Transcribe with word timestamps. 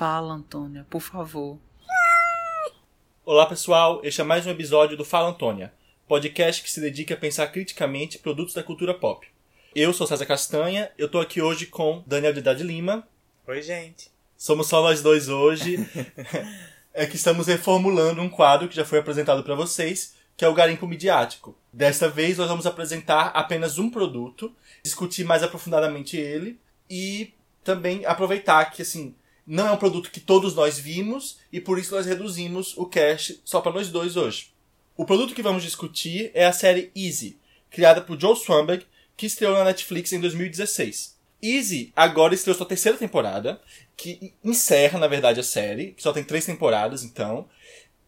Fala, 0.00 0.32
Antônia, 0.32 0.86
por 0.88 1.02
favor. 1.02 1.58
Olá, 3.22 3.44
pessoal. 3.44 4.00
Este 4.02 4.22
é 4.22 4.24
mais 4.24 4.46
um 4.46 4.50
episódio 4.50 4.96
do 4.96 5.04
Fala 5.04 5.28
Antônia, 5.28 5.74
podcast 6.08 6.62
que 6.62 6.70
se 6.70 6.80
dedica 6.80 7.12
a 7.12 7.18
pensar 7.18 7.46
criticamente 7.48 8.18
produtos 8.18 8.54
da 8.54 8.62
cultura 8.62 8.94
pop. 8.94 9.28
Eu 9.74 9.92
sou 9.92 10.06
César 10.06 10.24
Castanha, 10.24 10.90
eu 10.96 11.06
tô 11.06 11.20
aqui 11.20 11.42
hoje 11.42 11.66
com 11.66 12.02
Daniel 12.06 12.32
de 12.32 12.40
Dade 12.40 12.62
Lima. 12.62 13.06
Oi, 13.46 13.60
gente. 13.60 14.10
Somos 14.38 14.68
só 14.68 14.80
nós 14.80 15.02
dois 15.02 15.28
hoje. 15.28 15.76
é 16.94 17.04
que 17.04 17.16
estamos 17.16 17.46
reformulando 17.46 18.22
um 18.22 18.30
quadro 18.30 18.68
que 18.70 18.76
já 18.76 18.86
foi 18.86 19.00
apresentado 19.00 19.44
para 19.44 19.54
vocês, 19.54 20.14
que 20.34 20.46
é 20.46 20.48
o 20.48 20.54
Garimpo 20.54 20.88
Midiático. 20.88 21.54
Desta 21.70 22.08
vez 22.08 22.38
nós 22.38 22.48
vamos 22.48 22.64
apresentar 22.64 23.32
apenas 23.34 23.76
um 23.76 23.90
produto, 23.90 24.50
discutir 24.82 25.24
mais 25.24 25.42
aprofundadamente 25.42 26.16
ele 26.16 26.58
e 26.88 27.34
também 27.62 28.06
aproveitar 28.06 28.64
que 28.70 28.80
assim, 28.80 29.14
não 29.50 29.66
é 29.66 29.72
um 29.72 29.76
produto 29.76 30.12
que 30.12 30.20
todos 30.20 30.54
nós 30.54 30.78
vimos 30.78 31.38
e 31.52 31.60
por 31.60 31.76
isso 31.76 31.92
nós 31.92 32.06
reduzimos 32.06 32.72
o 32.78 32.86
cast 32.86 33.40
só 33.44 33.60
para 33.60 33.72
nós 33.72 33.88
dois 33.88 34.16
hoje. 34.16 34.52
O 34.96 35.04
produto 35.04 35.34
que 35.34 35.42
vamos 35.42 35.64
discutir 35.64 36.30
é 36.34 36.46
a 36.46 36.52
série 36.52 36.92
Easy, 36.94 37.36
criada 37.68 38.00
por 38.00 38.18
Joe 38.18 38.36
Swanberg, 38.36 38.86
que 39.16 39.26
estreou 39.26 39.54
na 39.54 39.64
Netflix 39.64 40.12
em 40.12 40.20
2016. 40.20 41.16
Easy 41.42 41.92
agora 41.96 42.32
estreou 42.32 42.56
sua 42.56 42.64
terceira 42.64 42.96
temporada, 42.96 43.60
que 43.96 44.32
encerra, 44.44 45.00
na 45.00 45.08
verdade, 45.08 45.40
a 45.40 45.42
série, 45.42 45.94
que 45.94 46.02
só 46.02 46.12
tem 46.12 46.22
três 46.22 46.46
temporadas, 46.46 47.02
então. 47.02 47.48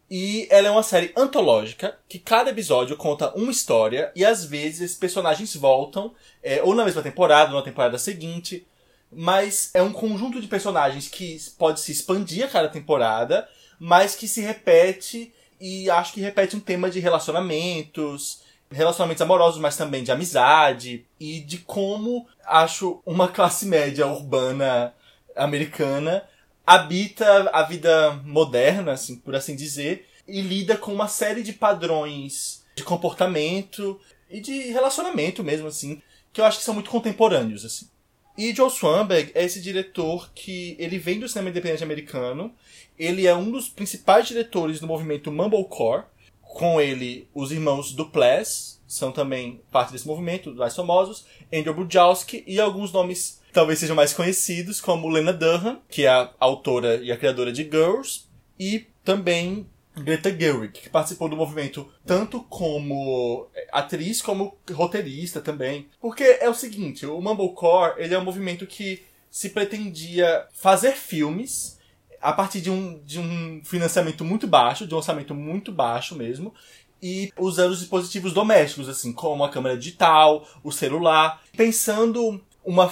E 0.09 0.47
ela 0.48 0.69
é 0.69 0.70
uma 0.70 0.84
série 0.84 1.12
antológica, 1.16 1.98
que 2.09 2.20
cada 2.20 2.50
episódio 2.50 2.97
conta 2.97 3.34
uma 3.34 3.50
história, 3.50 4.12
e 4.14 4.24
às 4.24 4.45
vezes 4.45 4.80
esses 4.80 4.97
personagens 4.97 5.56
voltam, 5.56 6.14
é, 6.41 6.62
ou 6.62 6.72
na 6.72 6.84
mesma 6.84 7.02
temporada, 7.02 7.50
ou 7.50 7.56
na 7.56 7.64
temporada 7.64 7.98
seguinte. 7.98 8.64
Mas 9.12 9.71
é 9.75 9.83
um 9.83 9.93
conjunto 9.93 10.41
de 10.41 10.48
personagens 10.48 11.09
que 11.09 11.39
pode 11.59 11.80
se 11.80 11.93
expandir 11.93 12.45
a 12.45 12.48
cada 12.48 12.69
temporada, 12.69 13.47
mas 13.78 14.17
que 14.17 14.27
se 14.27 14.41
repete, 14.41 15.33
e 15.61 15.91
acho 15.91 16.12
que 16.12 16.20
repete 16.20 16.56
um 16.56 16.61
tema 16.61 16.91
de 16.91 16.98
relacionamentos, 16.98 18.42
relacionamentos 18.70 19.23
amorosos, 19.23 19.61
mas 19.61 19.77
também 19.77 20.03
de 20.03 20.11
amizade 20.11 21.05
e 21.20 21.41
de 21.41 21.59
como 21.59 22.27
acho 22.45 23.03
uma 23.05 23.28
classe 23.28 23.67
média 23.67 24.06
urbana 24.06 24.95
americana 25.36 26.25
habita 26.67 27.51
a 27.53 27.62
vida 27.62 28.12
moderna, 28.25 28.92
assim, 28.92 29.17
por 29.17 29.34
assim 29.34 29.55
dizer, 29.55 30.08
e 30.27 30.41
lida 30.41 30.77
com 30.77 30.92
uma 30.92 31.08
série 31.08 31.42
de 31.42 31.53
padrões 31.53 32.64
de 32.75 32.83
comportamento 32.83 34.01
e 34.31 34.41
de 34.41 34.70
relacionamento 34.70 35.42
mesmo, 35.45 35.67
assim, 35.67 36.01
que 36.33 36.41
eu 36.41 36.45
acho 36.45 36.58
que 36.58 36.64
são 36.64 36.75
muito 36.75 36.91
contemporâneos, 36.91 37.64
assim. 37.64 37.89
E 38.36 38.55
Joe 38.55 38.70
Swanberg 38.70 39.30
é 39.34 39.44
esse 39.44 39.61
diretor 39.61 40.30
que 40.34 40.77
ele 40.78 40.98
vem 40.98 41.20
do 41.20 41.28
cinema 41.28 41.50
independente 41.50 41.84
americano. 41.84 42.52
Ele 42.98 43.27
é 43.27 43.34
um 43.34 43.50
dos 43.50 43.69
principais 43.69 44.27
diretores 44.27 44.80
do 44.80 44.86
movimento 44.86 45.30
Mumblecore. 45.30 46.05
Com 46.41 46.80
ele, 46.80 47.28
os 47.34 47.50
irmãos 47.50 47.92
Duplass 47.92 48.80
são 48.86 49.11
também 49.11 49.62
parte 49.70 49.92
desse 49.92 50.06
movimento, 50.06 50.55
mais 50.55 50.77
famosos. 50.77 51.24
Andrew 51.52 51.74
Bujalski 51.74 52.44
e 52.47 52.61
alguns 52.61 52.92
nomes 52.92 53.41
talvez 53.52 53.78
sejam 53.78 53.97
mais 53.97 54.12
conhecidos, 54.12 54.80
como 54.80 55.08
Lena 55.08 55.33
Dunham, 55.33 55.80
que 55.89 56.05
é 56.05 56.08
a 56.08 56.30
autora 56.39 56.96
e 56.96 57.12
a 57.12 57.17
criadora 57.17 57.52
de 57.52 57.64
Girls. 57.64 58.24
E 58.58 58.86
também 59.05 59.67
Greta 59.97 60.31
Gerwig, 60.31 60.73
que 60.73 60.91
participou 60.91 61.29
do 61.29 61.37
movimento 61.37 61.91
tanto 62.05 62.43
como 62.45 63.47
atriz 63.71 64.23
como 64.23 64.57
roteirista 64.71 65.41
também. 65.41 65.89
Porque 66.01 66.25
é 66.41 66.48
o 66.48 66.55
seguinte, 66.55 67.05
o 67.07 67.21
Mumblecore, 67.21 67.95
ele 67.98 68.15
é 68.15 68.19
um 68.19 68.25
movimento 68.25 68.67
que 68.67 69.03
se 69.31 69.51
pretendia 69.51 70.47
fazer 70.53 70.93
filmes 70.93 71.79
a 72.20 72.33
partir 72.33 72.61
de 72.61 72.70
um, 72.70 73.01
de 73.05 73.19
um 73.19 73.61
financiamento 73.65 74.25
muito 74.25 74.47
baixo, 74.47 74.87
de 74.87 74.95
um 74.95 74.98
orçamento 74.98 75.35
muito 75.35 75.73
baixo 75.73 76.15
mesmo, 76.15 76.55
e 77.02 77.33
usando 77.36 77.73
os 77.73 77.81
dispositivos 77.81 78.33
domésticos, 78.33 78.89
assim, 78.89 79.13
como 79.13 79.42
a 79.42 79.51
câmera 79.51 79.77
digital, 79.77 80.47
o 80.63 80.70
celular, 80.70 81.42
pensando 81.57 82.41
uma 82.64 82.89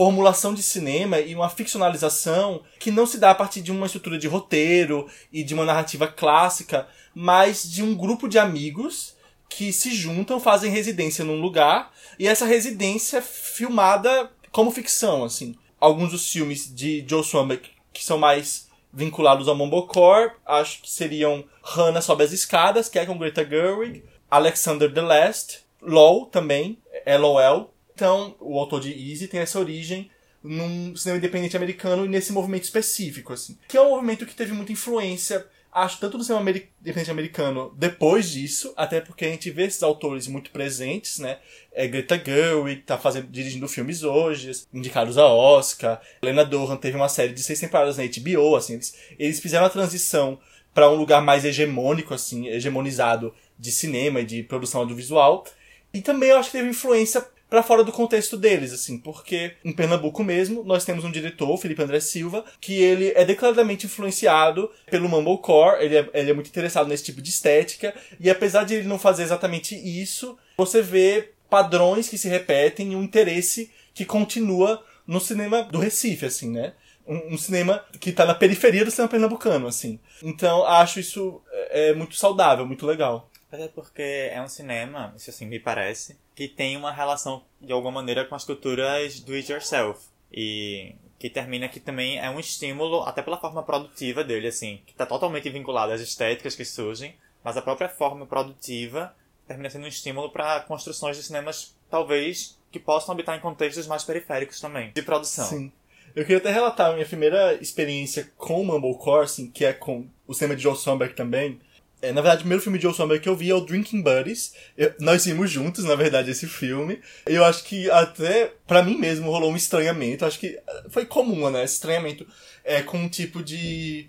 formulação 0.00 0.54
de 0.54 0.62
cinema 0.62 1.20
e 1.20 1.34
uma 1.34 1.50
ficcionalização 1.50 2.62
que 2.78 2.90
não 2.90 3.04
se 3.04 3.18
dá 3.18 3.32
a 3.32 3.34
partir 3.34 3.60
de 3.60 3.70
uma 3.70 3.84
estrutura 3.84 4.16
de 4.16 4.26
roteiro 4.26 5.06
e 5.30 5.44
de 5.44 5.52
uma 5.52 5.66
narrativa 5.66 6.06
clássica, 6.06 6.88
mas 7.14 7.70
de 7.70 7.82
um 7.82 7.94
grupo 7.94 8.26
de 8.26 8.38
amigos 8.38 9.14
que 9.46 9.70
se 9.74 9.94
juntam, 9.94 10.40
fazem 10.40 10.72
residência 10.72 11.22
num 11.22 11.38
lugar 11.38 11.92
e 12.18 12.26
essa 12.26 12.46
residência 12.46 13.20
filmada 13.20 14.30
como 14.50 14.70
ficção, 14.70 15.22
assim. 15.22 15.54
Alguns 15.78 16.12
dos 16.12 16.32
filmes 16.32 16.74
de 16.74 17.04
Joe 17.06 17.22
Swanbeck 17.22 17.68
que 17.92 18.02
são 18.02 18.16
mais 18.16 18.70
vinculados 18.90 19.48
ao 19.48 19.54
Mumblecore, 19.54 20.32
acho 20.46 20.80
que 20.80 20.90
seriam 20.90 21.44
Hannah 21.62 22.00
Sobe 22.00 22.24
as 22.24 22.32
Escadas, 22.32 22.88
que 22.88 22.98
é 22.98 23.04
com 23.04 23.18
Greta 23.18 23.46
Gerwig, 23.46 24.02
Alexander 24.30 24.90
the 24.90 25.02
Last, 25.02 25.58
LOL 25.82 26.24
também, 26.24 26.78
LOL, 27.06 27.70
então, 28.00 28.34
o 28.40 28.58
autor 28.58 28.80
de 28.80 28.92
Easy 28.92 29.28
tem 29.28 29.40
essa 29.40 29.58
origem 29.58 30.10
num 30.42 30.96
cinema 30.96 31.18
independente 31.18 31.54
americano 31.54 32.06
e 32.06 32.08
nesse 32.08 32.32
movimento 32.32 32.64
específico, 32.64 33.34
assim. 33.34 33.58
Que 33.68 33.76
é 33.76 33.80
um 33.82 33.90
movimento 33.90 34.24
que 34.24 34.34
teve 34.34 34.54
muita 34.54 34.72
influência, 34.72 35.46
acho, 35.70 36.00
tanto 36.00 36.16
no 36.16 36.24
cinema 36.24 36.48
independente 36.50 37.10
americano 37.10 37.74
depois 37.76 38.30
disso, 38.30 38.72
até 38.74 39.02
porque 39.02 39.26
a 39.26 39.28
gente 39.28 39.50
vê 39.50 39.64
esses 39.64 39.82
autores 39.82 40.26
muito 40.26 40.50
presentes, 40.50 41.18
né? 41.18 41.40
É 41.72 41.86
Greta 41.86 42.16
Gerwig, 42.16 42.80
tá 42.84 42.96
fazendo, 42.96 43.26
dirigindo 43.26 43.68
filmes 43.68 44.02
hoje, 44.02 44.50
indicados 44.72 45.18
a 45.18 45.26
Oscar. 45.26 46.00
Lena 46.22 46.42
Dohan 46.42 46.78
teve 46.78 46.96
uma 46.96 47.10
série 47.10 47.34
de 47.34 47.42
seis 47.42 47.60
temporadas 47.60 47.98
na 47.98 48.04
HBO, 48.04 48.56
assim. 48.56 48.72
Eles, 48.72 48.96
eles 49.18 49.40
fizeram 49.40 49.66
a 49.66 49.70
transição 49.70 50.40
para 50.72 50.88
um 50.88 50.94
lugar 50.94 51.20
mais 51.20 51.44
hegemônico, 51.44 52.14
assim, 52.14 52.48
hegemonizado 52.48 53.34
de 53.58 53.70
cinema 53.70 54.22
e 54.22 54.24
de 54.24 54.42
produção 54.42 54.80
audiovisual. 54.80 55.44
E 55.92 56.00
também 56.00 56.30
eu 56.30 56.38
acho 56.38 56.50
que 56.50 56.56
teve 56.56 56.70
influência 56.70 57.22
para 57.50 57.64
fora 57.64 57.82
do 57.82 57.90
contexto 57.90 58.36
deles, 58.36 58.72
assim, 58.72 58.96
porque 58.96 59.56
em 59.64 59.72
Pernambuco 59.72 60.22
mesmo 60.22 60.62
nós 60.62 60.84
temos 60.84 61.04
um 61.04 61.10
diretor, 61.10 61.56
Felipe 61.58 61.82
André 61.82 61.98
Silva, 61.98 62.44
que 62.60 62.80
ele 62.80 63.12
é 63.16 63.24
declaradamente 63.24 63.86
influenciado 63.86 64.70
pelo 64.88 65.08
Mumblecore, 65.08 65.84
ele 65.84 65.96
é, 65.98 66.08
ele 66.14 66.30
é 66.30 66.34
muito 66.34 66.48
interessado 66.48 66.88
nesse 66.88 67.04
tipo 67.04 67.20
de 67.20 67.30
estética, 67.30 67.92
e 68.20 68.30
apesar 68.30 68.64
de 68.64 68.74
ele 68.74 68.88
não 68.88 68.98
fazer 68.98 69.24
exatamente 69.24 69.74
isso, 69.74 70.38
você 70.56 70.80
vê 70.80 71.32
padrões 71.50 72.08
que 72.08 72.16
se 72.16 72.28
repetem 72.28 72.92
e 72.92 72.96
um 72.96 73.02
interesse 73.02 73.70
que 73.92 74.04
continua 74.04 74.82
no 75.04 75.20
cinema 75.20 75.64
do 75.64 75.80
Recife, 75.80 76.26
assim, 76.26 76.52
né? 76.52 76.72
Um, 77.06 77.36
cinema 77.36 77.84
que 77.98 78.12
tá 78.12 78.24
na 78.24 78.36
periferia 78.36 78.84
do 78.84 78.90
cinema 78.90 79.08
pernambucano, 79.08 79.66
assim. 79.66 79.98
Então, 80.22 80.64
acho 80.64 81.00
isso 81.00 81.42
é, 81.50 81.88
é 81.88 81.94
muito 81.94 82.14
saudável, 82.14 82.64
muito 82.64 82.86
legal. 82.86 83.28
Até 83.50 83.66
porque 83.66 84.30
é 84.32 84.40
um 84.40 84.46
cinema, 84.46 85.12
isso 85.16 85.28
assim 85.28 85.44
me 85.46 85.58
parece, 85.58 86.16
que 86.40 86.48
tem 86.48 86.74
uma 86.74 86.90
relação 86.90 87.42
de 87.60 87.70
alguma 87.70 87.92
maneira 87.92 88.24
com 88.24 88.34
as 88.34 88.46
culturas 88.46 89.20
do 89.20 89.34
it 89.34 89.52
yourself. 89.52 90.08
E 90.32 90.94
que 91.18 91.28
termina 91.28 91.68
que 91.68 91.78
também 91.78 92.18
é 92.18 92.30
um 92.30 92.40
estímulo, 92.40 93.02
até 93.02 93.20
pela 93.20 93.36
forma 93.36 93.62
produtiva 93.62 94.24
dele, 94.24 94.48
assim, 94.48 94.80
que 94.86 94.92
está 94.92 95.04
totalmente 95.04 95.50
vinculado 95.50 95.92
às 95.92 96.00
estéticas 96.00 96.56
que 96.56 96.64
surgem, 96.64 97.14
mas 97.44 97.58
a 97.58 97.60
própria 97.60 97.90
forma 97.90 98.24
produtiva 98.24 99.14
termina 99.46 99.68
sendo 99.68 99.84
um 99.84 99.88
estímulo 99.88 100.30
para 100.30 100.60
construções 100.60 101.18
de 101.18 101.24
cinemas, 101.24 101.76
talvez, 101.90 102.58
que 102.72 102.80
possam 102.80 103.12
habitar 103.12 103.36
em 103.36 103.40
contextos 103.40 103.86
mais 103.86 104.02
periféricos 104.02 104.62
também, 104.62 104.92
de 104.92 105.02
produção. 105.02 105.44
Sim. 105.44 105.70
Eu 106.16 106.24
queria 106.24 106.38
até 106.38 106.50
relatar 106.50 106.88
a 106.88 106.94
minha 106.94 107.04
primeira 107.04 107.52
experiência 107.56 108.32
com 108.38 108.62
o 108.62 108.64
Mumblecore, 108.64 109.24
assim, 109.24 109.50
que 109.50 109.62
é 109.62 109.74
com 109.74 110.06
o 110.26 110.32
cinema 110.32 110.56
de 110.56 110.62
Joe 110.62 110.74
Somberg 110.74 111.12
também, 111.12 111.60
é, 112.02 112.12
na 112.12 112.22
verdade, 112.22 112.38
o 112.38 112.42
primeiro 112.42 112.62
filme 112.62 112.78
de 112.78 112.84
Joe 112.84 112.94
Swanberg 112.94 113.22
que 113.22 113.28
eu 113.28 113.36
vi 113.36 113.50
é 113.50 113.54
o 113.54 113.60
Drinking 113.60 114.02
Buddies. 114.02 114.54
Eu, 114.76 114.94
nós 115.00 115.24
vimos 115.24 115.50
juntos, 115.50 115.84
na 115.84 115.94
verdade, 115.94 116.30
esse 116.30 116.46
filme. 116.46 117.00
Eu 117.26 117.44
acho 117.44 117.64
que 117.64 117.90
até, 117.90 118.52
para 118.66 118.82
mim 118.82 118.96
mesmo, 118.96 119.30
rolou 119.30 119.52
um 119.52 119.56
estranhamento. 119.56 120.24
Acho 120.24 120.38
que 120.38 120.58
foi 120.88 121.04
comum, 121.04 121.50
né? 121.50 121.62
Esse 121.62 121.74
estranhamento 121.74 122.26
é, 122.64 122.82
com 122.82 122.98
um 122.98 123.08
tipo 123.08 123.42
de, 123.42 124.08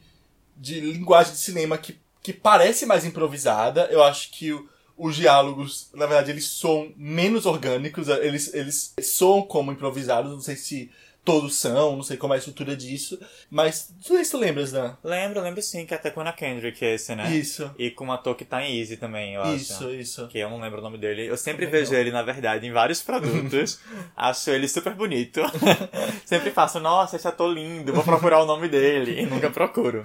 de 0.56 0.80
linguagem 0.80 1.34
de 1.34 1.40
cinema 1.40 1.78
que, 1.78 1.98
que 2.24 2.32
parece 2.32 2.86
mais 2.86 3.04
improvisada. 3.04 3.90
Eu 3.92 4.02
acho 4.02 4.32
que 4.32 4.54
o, 4.54 4.70
os 4.98 5.18
diálogos, 5.18 5.90
na 5.94 6.06
verdade, 6.06 6.32
eles 6.32 6.46
soam 6.46 6.94
menos 6.96 7.46
orgânicos. 7.46 8.08
Eles, 8.08 8.54
eles 8.54 8.94
soam 9.04 9.42
como 9.42 9.72
improvisados. 9.72 10.32
Não 10.32 10.40
sei 10.40 10.56
se 10.56 10.90
todos 11.24 11.56
são, 11.56 11.96
não 11.96 12.04
sei 12.04 12.18
como 12.18 12.34
é 12.34 12.38
a 12.38 12.40
estrutura 12.40 12.76
disso. 12.76 13.20
Mas, 13.50 13.94
não 13.96 14.16
sei 14.16 14.26
se 14.26 14.32
tu 14.32 14.38
lembras, 14.38 14.72
Dan. 14.72 14.96
Lembro, 15.04 15.42
lembro 15.42 15.62
sim, 15.62 15.86
que 15.86 15.94
é 15.94 15.98
até 15.98 16.10
com 16.10 16.22
a 16.22 16.34
Kendrick 16.34 16.84
esse, 16.84 17.16
né? 17.16 17.32
Isso. 17.36 17.70
E 17.78 17.92
com 17.92 18.06
um 18.06 18.12
ator 18.12 18.36
que 18.36 18.44
tá 18.44 18.64
em 18.64 18.80
Easy 18.80 18.98
também, 18.98 19.36
eu 19.36 19.42
isso, 19.56 19.74
acho. 19.74 19.84
Isso, 19.92 19.92
isso. 19.92 20.28
Que 20.28 20.40
eu 20.40 20.50
não 20.50 20.60
lembro 20.60 20.80
o 20.80 20.84
nome 20.84 20.98
dele. 20.98 21.28
Eu 21.28 21.38
sempre 21.38 21.66
vejo 21.66 21.94
ele, 21.94 22.12
na 22.12 22.24
verdade, 22.24 22.66
em 22.66 22.72
vários 22.72 23.02
produtos. 23.02 23.80
acho 24.18 24.50
ele 24.50 24.68
super 24.68 24.96
bonito. 24.96 25.42
sempre 26.26 26.50
faço, 26.50 26.80
nossa, 26.80 27.16
esse 27.16 27.28
ator 27.28 27.54
lindo, 27.54 27.94
vou 27.94 28.04
procurar 28.04 28.42
o 28.42 28.46
nome 28.46 28.68
dele. 28.68 29.22
E 29.22 29.26
nunca 29.26 29.50
procuro. 29.52 30.04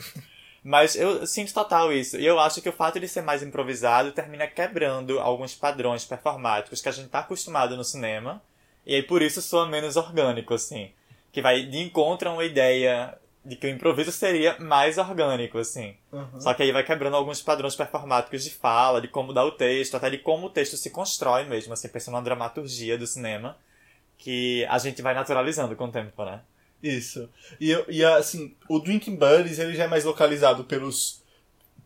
Mas 0.62 0.96
eu 0.96 1.26
sinto 1.26 1.54
total 1.54 1.92
isso. 1.92 2.18
E 2.18 2.26
eu 2.26 2.38
acho 2.38 2.60
que 2.60 2.68
o 2.68 2.72
fato 2.72 3.00
de 3.00 3.08
ser 3.08 3.22
mais 3.22 3.42
improvisado 3.42 4.12
termina 4.12 4.46
quebrando 4.48 5.18
alguns 5.20 5.54
padrões 5.54 6.04
performáticos 6.04 6.82
que 6.82 6.88
a 6.88 6.92
gente 6.92 7.08
tá 7.08 7.20
acostumado 7.20 7.76
no 7.76 7.84
cinema. 7.84 8.42
E 8.84 8.94
aí 8.94 9.02
por 9.02 9.22
isso 9.22 9.40
soa 9.40 9.66
menos 9.66 9.96
orgânico, 9.96 10.52
assim 10.52 10.90
que 11.36 11.42
vai 11.42 11.64
de 11.64 11.76
encontro 11.80 12.30
a 12.30 12.32
uma 12.32 12.44
ideia 12.46 13.14
de 13.44 13.56
que 13.56 13.66
o 13.66 13.70
improviso 13.70 14.10
seria 14.10 14.58
mais 14.58 14.96
orgânico, 14.96 15.58
assim. 15.58 15.94
Uhum. 16.10 16.40
Só 16.40 16.54
que 16.54 16.62
aí 16.62 16.72
vai 16.72 16.82
quebrando 16.82 17.14
alguns 17.14 17.42
padrões 17.42 17.76
performáticos 17.76 18.42
de 18.42 18.48
fala, 18.48 19.02
de 19.02 19.08
como 19.08 19.34
dar 19.34 19.44
o 19.44 19.52
texto, 19.52 19.98
até 19.98 20.08
de 20.08 20.16
como 20.16 20.46
o 20.46 20.50
texto 20.50 20.78
se 20.78 20.88
constrói 20.88 21.44
mesmo, 21.44 21.74
assim, 21.74 21.88
pensando 21.88 22.14
na 22.14 22.22
dramaturgia 22.22 22.96
do 22.96 23.06
cinema, 23.06 23.54
que 24.16 24.64
a 24.64 24.78
gente 24.78 25.02
vai 25.02 25.12
naturalizando 25.12 25.76
com 25.76 25.84
o 25.84 25.92
tempo, 25.92 26.24
né? 26.24 26.40
Isso. 26.82 27.28
E, 27.60 27.76
e 27.90 28.02
assim, 28.02 28.56
o 28.66 28.78
Drinking 28.78 29.16
Buddies 29.16 29.58
ele 29.58 29.74
já 29.74 29.84
é 29.84 29.88
mais 29.88 30.06
localizado 30.06 30.64
pelos 30.64 31.22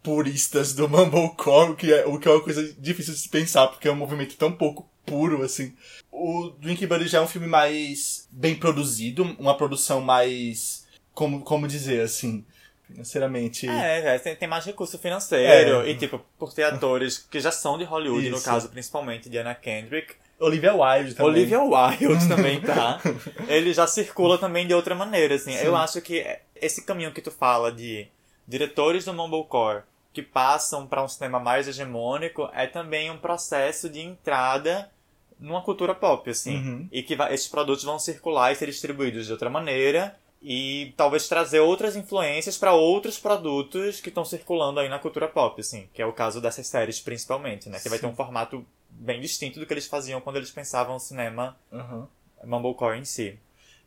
puristas 0.03 0.73
do 0.73 0.89
Mumblecore, 0.89 1.73
o 1.73 1.77
que 1.77 1.93
é, 1.93 2.07
o 2.07 2.19
que 2.19 2.29
é 2.29 2.31
uma 2.31 2.43
coisa 2.43 2.73
difícil 2.79 3.15
de 3.15 3.21
se 3.21 3.29
pensar, 3.29 3.69
porque 3.69 3.89
é 3.89 3.93
um 3.93 3.97
movimento 3.97 4.37
tão 4.37 4.51
pouco 4.53 4.89
puro, 5.05 5.43
assim. 5.43 5.75
O 6.11 6.51
Drinking 6.59 6.87
Buddies 6.87 7.11
já 7.11 7.19
é 7.19 7.21
um 7.21 7.27
filme 7.29 7.47
mais 7.47 8.29
bem 8.31 8.55
produzido, 8.55 9.25
uma 9.39 9.57
produção 9.57 10.01
mais... 10.01 10.87
Como, 11.13 11.43
como 11.43 11.67
dizer, 11.69 12.03
assim, 12.03 12.45
financeiramente... 12.87 13.69
É, 13.69 14.15
é, 14.15 14.19
tem, 14.19 14.37
tem 14.37 14.49
mais 14.49 14.65
recurso 14.65 14.99
financeiro, 14.99 15.83
É. 15.83 15.91
e 15.91 15.97
tipo, 15.97 16.21
por 16.39 16.53
ter 16.53 16.63
atores 16.65 17.19
que 17.19 17.41
já 17.41 17.51
são 17.51 17.77
de 17.77 17.85
Hollywood, 17.85 18.31
no 18.31 18.37
Isso. 18.37 18.45
caso 18.45 18.69
principalmente 18.69 19.29
de 19.29 19.37
Anna 19.37 19.55
Kendrick, 19.55 20.15
Olivia 20.39 20.75
Wilde 20.75 21.15
também. 21.15 21.33
Olivia 21.33 21.61
Wilde 21.61 22.27
também 22.27 22.61
tá. 22.63 22.99
Ele 23.47 23.75
já 23.75 23.87
circula 23.87 24.39
também 24.39 24.67
de 24.67 24.73
outra 24.73 24.95
maneira, 24.95 25.35
assim. 25.35 25.53
Sim. 25.53 25.65
Eu 25.65 25.77
acho 25.77 26.01
que 26.01 26.25
esse 26.57 26.83
caminho 26.83 27.13
que 27.13 27.21
tu 27.21 27.31
fala 27.31 27.71
de 27.71 28.09
diretores 28.51 29.05
do 29.05 29.15
Mumblecore 29.15 29.83
que 30.13 30.21
passam 30.23 30.87
para 30.87 31.03
um 31.05 31.09
cinema 31.09 31.39
mais 31.39 31.69
hegemônico 31.69 32.51
é 32.53 32.67
também 32.67 33.11
um 33.11 33.17
processo 33.17 33.89
de 33.89 34.01
entrada 34.01 34.91
numa 35.39 35.63
cultura 35.63 35.95
pop, 35.95 36.29
assim. 36.29 36.57
Uhum. 36.57 36.89
E 36.91 37.03
que 37.03 37.15
vai- 37.15 37.33
esses 37.33 37.47
produtos 37.49 37.85
vão 37.85 37.99
circular 37.99 38.51
e 38.53 38.57
ser 38.57 38.67
distribuídos 38.67 39.27
de 39.27 39.33
outra 39.33 39.49
maneira 39.49 40.19
e 40.43 40.93
talvez 40.97 41.29
trazer 41.29 41.61
outras 41.61 41.95
influências 41.97 42.59
para 42.59 42.73
outros 42.75 43.19
produtos 43.19 44.01
que 44.01 44.09
estão 44.09 44.25
circulando 44.25 44.81
aí 44.81 44.89
na 44.89 44.99
cultura 44.99 45.29
pop, 45.29 45.61
assim, 45.61 45.89
que 45.95 46.03
é 46.03 46.07
o 46.07 46.13
caso 46.13 46.41
dessas 46.41 46.67
séries 46.67 46.99
principalmente, 47.01 47.69
né? 47.69 47.79
Que 47.79 47.89
vai 47.89 47.99
ter 47.99 48.07
Sim. 48.07 48.13
um 48.13 48.17
formato 48.17 48.67
bem 48.91 49.21
distinto 49.21 49.61
do 49.61 49.65
que 49.67 49.73
eles 49.73 49.87
faziam 49.87 50.21
quando 50.21 50.37
eles 50.37 50.51
pensavam 50.51 50.97
o 50.97 51.01
cinema 51.01 51.57
Uhum. 51.71 52.07
Mumblecore 52.45 52.99
em 52.99 53.05
si. 53.05 53.39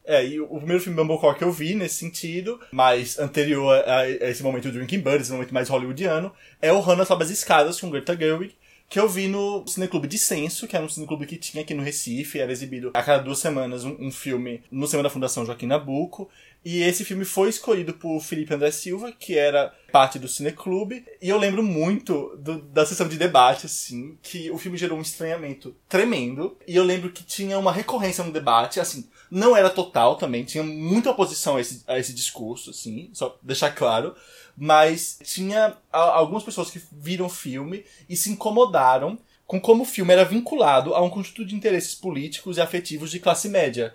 É, 0.06 0.26
e 0.26 0.40
o 0.40 0.58
primeiro 0.58 0.84
filme 0.84 1.00
Mumblecore 1.00 1.38
que 1.38 1.44
eu 1.44 1.52
vi 1.52 1.76
nesse 1.76 1.96
sentido, 1.96 2.60
mais 2.72 3.18
anterior 3.18 3.74
a, 3.88 4.00
a 4.00 4.10
esse 4.10 4.44
momento 4.44 4.70
do 4.70 4.74
Drinking 4.74 5.00
Buddies, 5.00 5.24
esse 5.24 5.32
momento 5.32 5.54
mais 5.54 5.70
hollywoodiano, 5.70 6.32
é 6.62 6.74
o 6.74 6.82
Hannah 6.82 7.06
Sobe 7.06 7.24
as 7.24 7.30
Escadas 7.30 7.80
com 7.80 7.90
Greta 7.90 8.16
Gerwig, 8.16 8.54
que 8.94 9.00
eu 9.00 9.10
vi 9.10 9.28
no 9.28 9.66
Cineclube 9.66 10.08
Dissenso, 10.08 10.68
que 10.68 10.76
era 10.76 10.86
um 10.86 10.88
cineclube 10.88 11.26
que 11.26 11.36
tinha 11.36 11.64
aqui 11.64 11.74
no 11.74 11.82
Recife, 11.82 12.38
era 12.40 12.52
exibido 12.52 12.92
a 12.94 13.02
cada 13.02 13.24
duas 13.24 13.40
semanas 13.40 13.84
um, 13.84 13.98
um 14.00 14.12
filme 14.12 14.62
no 14.70 14.86
cinema 14.86 15.02
da 15.02 15.10
Fundação 15.10 15.44
Joaquim 15.44 15.66
Nabuco. 15.66 16.30
E 16.64 16.84
esse 16.84 17.04
filme 17.04 17.26
foi 17.26 17.50
escolhido 17.50 17.96
por 17.96 18.22
Felipe 18.22 18.54
André 18.54 18.70
Silva, 18.70 19.12
que 19.12 19.36
era 19.36 19.74
parte 19.92 20.20
do 20.20 20.28
Cineclube. 20.28 21.04
E 21.20 21.28
eu 21.28 21.40
lembro 21.40 21.64
muito 21.64 22.38
do- 22.38 22.62
da 22.62 22.86
sessão 22.86 23.08
de 23.08 23.18
debate, 23.18 23.66
assim, 23.66 24.16
que 24.22 24.52
o 24.52 24.60
filme 24.60 24.78
gerou 24.78 25.00
um 25.00 25.02
estranhamento 25.02 25.76
tremendo. 25.90 26.56
E 26.68 26.76
eu 26.76 26.84
lembro 26.84 27.10
que 27.12 27.24
tinha 27.24 27.58
uma 27.58 27.72
recorrência 27.72 28.24
no 28.24 28.32
debate, 28.32 28.80
assim, 28.80 29.10
não 29.32 29.58
era 29.58 29.72
total 29.72 30.18
também, 30.18 30.44
tinha 30.44 30.64
muita 30.64 31.10
oposição 31.10 31.56
a 31.56 31.62
esse, 31.62 31.84
a 31.88 31.98
esse 31.98 32.14
discurso, 32.14 32.70
assim, 32.70 33.10
só 33.12 33.40
deixar 33.42 33.72
claro. 33.72 34.14
Mas 34.56 35.18
tinha 35.24 35.76
algumas 35.92 36.44
pessoas 36.44 36.70
que 36.70 36.82
viram 36.92 37.26
o 37.26 37.30
filme 37.30 37.86
e 38.08 38.16
se 38.16 38.30
incomodaram 38.30 39.18
com 39.46 39.60
como 39.60 39.84
o 39.84 39.86
filme 39.86 40.14
era 40.14 40.26
vinculado 40.26 40.96
a 40.96 41.02
um 41.04 41.10
conjunto 41.10 41.46
de 41.46 41.56
interesses 41.56 41.94
políticos 41.94 42.58
e 42.58 42.62
afetivos 42.62 43.12
de 43.12 43.20
classe 43.20 43.50
média. 43.50 43.94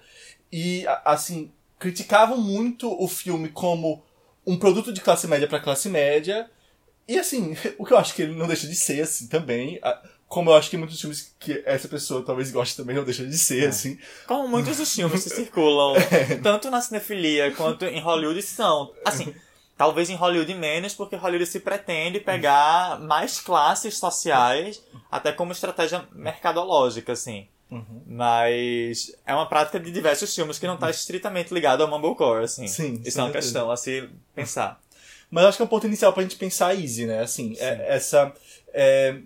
E, 0.52 0.84
assim, 1.05 1.50
criticavam 1.78 2.38
muito 2.38 2.90
o 3.02 3.08
filme 3.08 3.49
como 3.49 4.02
um 4.46 4.56
produto 4.56 4.93
de 4.93 5.00
classe 5.00 5.26
média 5.26 5.49
para 5.49 5.60
classe 5.60 5.88
média. 5.88 6.50
E, 7.06 7.19
assim, 7.19 7.56
o 7.78 7.84
que 7.84 7.93
eu 7.93 7.99
acho 7.99 8.14
que 8.14 8.22
ele 8.22 8.34
não 8.34 8.46
deixa 8.46 8.66
de 8.66 8.76
ser, 8.76 9.02
assim, 9.02 9.26
também. 9.26 9.81
Como 10.26 10.50
eu 10.50 10.55
acho 10.56 10.69
que 10.69 10.76
muitos 10.76 11.00
filmes 11.00 11.34
que 11.38 11.62
essa 11.64 11.88
pessoa 11.88 12.22
talvez 12.22 12.50
goste 12.50 12.76
também 12.76 12.94
não 12.94 13.05
deixa 13.05 13.26
de 13.26 13.38
ser, 13.38 13.69
assim. 13.69 13.99
Como 14.26 14.46
muitos 14.46 14.76
dos 14.76 14.93
filmes 14.94 15.25
que 15.25 15.31
circulam, 15.31 15.94
tanto 16.43 16.70
na 16.70 16.82
cinefilia 16.82 17.50
quanto 17.52 17.87
em 17.87 18.00
Hollywood, 18.00 18.43
são. 18.43 18.93
Assim, 19.05 19.34
talvez 19.79 20.11
em 20.11 20.17
Hollywood 20.17 20.53
menos, 20.55 20.93
porque 20.93 21.17
Hollywood 21.17 21.47
se 21.49 21.61
pretende 21.61 22.19
pegar 22.19 22.99
mais 23.01 23.41
classes 23.41 23.97
sociais, 23.97 24.83
até 25.11 25.31
como 25.33 25.53
estratégia 25.53 26.07
mercadológica, 26.13 27.13
assim. 27.13 27.47
Uhum. 27.71 28.03
Mas 28.07 29.15
é 29.25 29.33
uma 29.33 29.47
prática 29.47 29.79
de 29.79 29.91
diversos 29.93 30.35
filmes 30.35 30.59
que 30.59 30.67
não 30.67 30.75
está 30.75 30.91
estritamente 30.91 31.55
ligado 31.55 31.83
ao 31.83 31.89
Mumblecore, 31.89 32.45
assim. 32.45 32.67
Sim, 32.67 33.01
Isso 33.05 33.21
é 33.21 33.23
uma 33.23 33.33
questão 33.33 33.71
a 33.71 33.77
se 33.77 34.09
pensar. 34.35 34.81
Mas 35.31 35.45
acho 35.45 35.59
que 35.59 35.63
é 35.63 35.67
um 35.67 35.69
ponto 35.69 35.87
inicial 35.87 36.13
pra 36.13 36.23
gente 36.23 36.37
pensar 36.37 36.75
easy, 36.75 37.07
né? 37.07 37.21
Assim, 37.21 37.55
é- 37.59 37.95
essa, 37.95 38.33
é, 38.73 39.19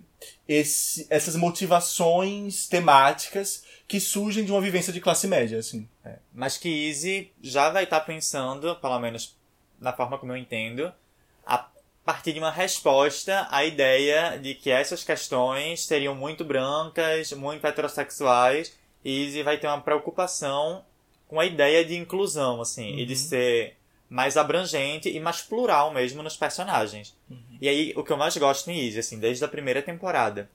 esse, 0.47 1.07
essas 1.09 1.35
motivações 1.35 2.67
temáticas 2.67 3.63
que 3.87 3.99
surgem 3.99 4.43
de 4.45 4.51
uma 4.51 4.61
vivência 4.61 4.91
de 4.93 5.01
classe 5.01 5.27
média, 5.27 5.57
assim. 5.57 5.87
Mas 6.33 6.57
que 6.57 6.87
Easy 6.89 7.31
já 7.41 7.69
vai 7.69 7.83
estar 7.85 8.01
pensando, 8.01 8.75
pelo 8.77 8.99
menos 8.99 9.37
na 9.83 9.93
forma 9.93 10.17
como 10.17 10.31
eu 10.31 10.37
entendo, 10.37 10.91
a 11.45 11.67
partir 12.03 12.33
de 12.33 12.39
uma 12.39 12.51
resposta 12.51 13.47
à 13.51 13.63
ideia 13.63 14.37
de 14.37 14.55
que 14.55 14.71
essas 14.71 15.03
questões 15.03 15.85
seriam 15.85 16.15
muito 16.15 16.43
brancas, 16.43 17.31
muito 17.33 17.65
heterossexuais, 17.67 18.77
e 19.03 19.25
Easy 19.25 19.43
vai 19.43 19.57
ter 19.57 19.67
uma 19.67 19.81
preocupação 19.81 20.83
com 21.27 21.39
a 21.39 21.45
ideia 21.45 21.83
de 21.83 21.95
inclusão, 21.95 22.61
assim, 22.61 22.97
e 22.97 23.05
de 23.05 23.15
ser 23.15 23.75
mais 24.09 24.37
abrangente 24.37 25.09
e 25.09 25.19
mais 25.19 25.41
plural 25.41 25.91
mesmo 25.91 26.23
nos 26.23 26.37
personagens. 26.37 27.15
E 27.59 27.67
aí, 27.67 27.93
o 27.95 28.03
que 28.03 28.11
eu 28.11 28.17
mais 28.17 28.35
gosto 28.37 28.69
em 28.69 28.85
Easy, 28.85 28.99
assim, 28.99 29.19
desde 29.19 29.43
a 29.43 29.47
primeira 29.47 29.81
temporada, 29.81 30.49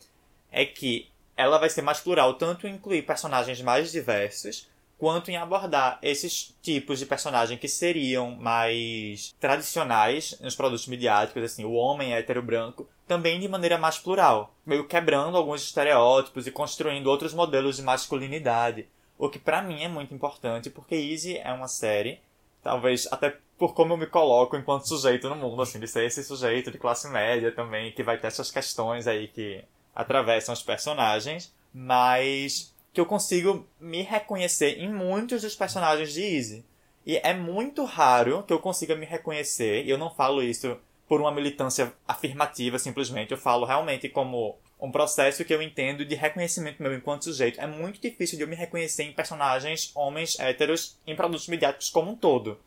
é 0.50 0.64
que 0.64 1.08
ela 1.36 1.58
vai 1.58 1.70
ser 1.70 1.82
mais 1.82 2.00
plural 2.00 2.34
tanto 2.34 2.66
incluir 2.66 3.02
personagens 3.02 3.60
mais 3.60 3.92
diversos, 3.92 4.68
quanto 4.98 5.30
em 5.30 5.36
abordar 5.36 5.98
esses 6.02 6.54
tipos 6.60 6.98
de 6.98 7.06
personagem 7.06 7.56
que 7.56 7.68
seriam 7.68 8.32
mais 8.32 9.34
tradicionais 9.40 10.38
nos 10.40 10.56
produtos 10.56 10.88
midiáticos, 10.88 11.42
assim, 11.44 11.64
o 11.64 11.72
homem 11.72 12.12
hétero 12.12 12.42
branco, 12.42 12.88
também 13.06 13.38
de 13.38 13.48
maneira 13.48 13.78
mais 13.78 13.96
plural, 13.96 14.52
meio 14.66 14.86
quebrando 14.86 15.36
alguns 15.36 15.62
estereótipos 15.62 16.46
e 16.46 16.50
construindo 16.50 17.06
outros 17.06 17.32
modelos 17.32 17.76
de 17.76 17.82
masculinidade, 17.82 18.88
o 19.16 19.28
que 19.28 19.38
pra 19.38 19.62
mim 19.62 19.82
é 19.82 19.88
muito 19.88 20.12
importante, 20.12 20.68
porque 20.68 20.94
Easy 20.94 21.38
é 21.38 21.52
uma 21.52 21.68
série, 21.68 22.20
talvez 22.62 23.06
até 23.10 23.36
por 23.56 23.74
como 23.74 23.94
eu 23.94 23.96
me 23.96 24.06
coloco 24.06 24.56
enquanto 24.56 24.88
sujeito 24.88 25.28
no 25.28 25.36
mundo, 25.36 25.62
assim, 25.62 25.80
de 25.80 25.88
ser 25.88 26.04
esse 26.04 26.22
sujeito 26.22 26.70
de 26.70 26.78
classe 26.78 27.08
média 27.08 27.50
também, 27.50 27.92
que 27.92 28.02
vai 28.02 28.18
ter 28.18 28.28
essas 28.28 28.50
questões 28.50 29.06
aí 29.06 29.28
que 29.28 29.64
atravessam 29.94 30.52
os 30.52 30.62
personagens, 30.62 31.52
mas 31.74 32.72
que 32.98 33.00
eu 33.00 33.06
consigo 33.06 33.64
me 33.80 34.02
reconhecer 34.02 34.80
em 34.80 34.92
muitos 34.92 35.42
dos 35.42 35.54
personagens 35.54 36.12
de 36.12 36.20
Easy. 36.20 36.64
E 37.06 37.16
é 37.18 37.32
muito 37.32 37.84
raro 37.84 38.42
que 38.42 38.52
eu 38.52 38.58
consiga 38.58 38.96
me 38.96 39.06
reconhecer, 39.06 39.84
e 39.84 39.90
eu 39.90 39.96
não 39.96 40.12
falo 40.12 40.42
isso 40.42 40.76
por 41.06 41.20
uma 41.20 41.30
militância 41.30 41.92
afirmativa 42.08 42.76
simplesmente, 42.76 43.30
eu 43.30 43.38
falo 43.38 43.64
realmente 43.64 44.08
como 44.08 44.58
um 44.80 44.90
processo 44.90 45.44
que 45.44 45.54
eu 45.54 45.62
entendo 45.62 46.04
de 46.04 46.16
reconhecimento 46.16 46.82
meu 46.82 46.92
enquanto 46.92 47.22
sujeito. 47.22 47.60
É 47.60 47.68
muito 47.68 48.00
difícil 48.00 48.36
de 48.36 48.42
eu 48.42 48.48
me 48.48 48.56
reconhecer 48.56 49.04
em 49.04 49.12
personagens 49.12 49.92
homens 49.94 50.36
héteros 50.40 50.98
em 51.06 51.14
produtos 51.14 51.46
midiáticos 51.46 51.90
como 51.90 52.10
um 52.10 52.16
todo. 52.16 52.58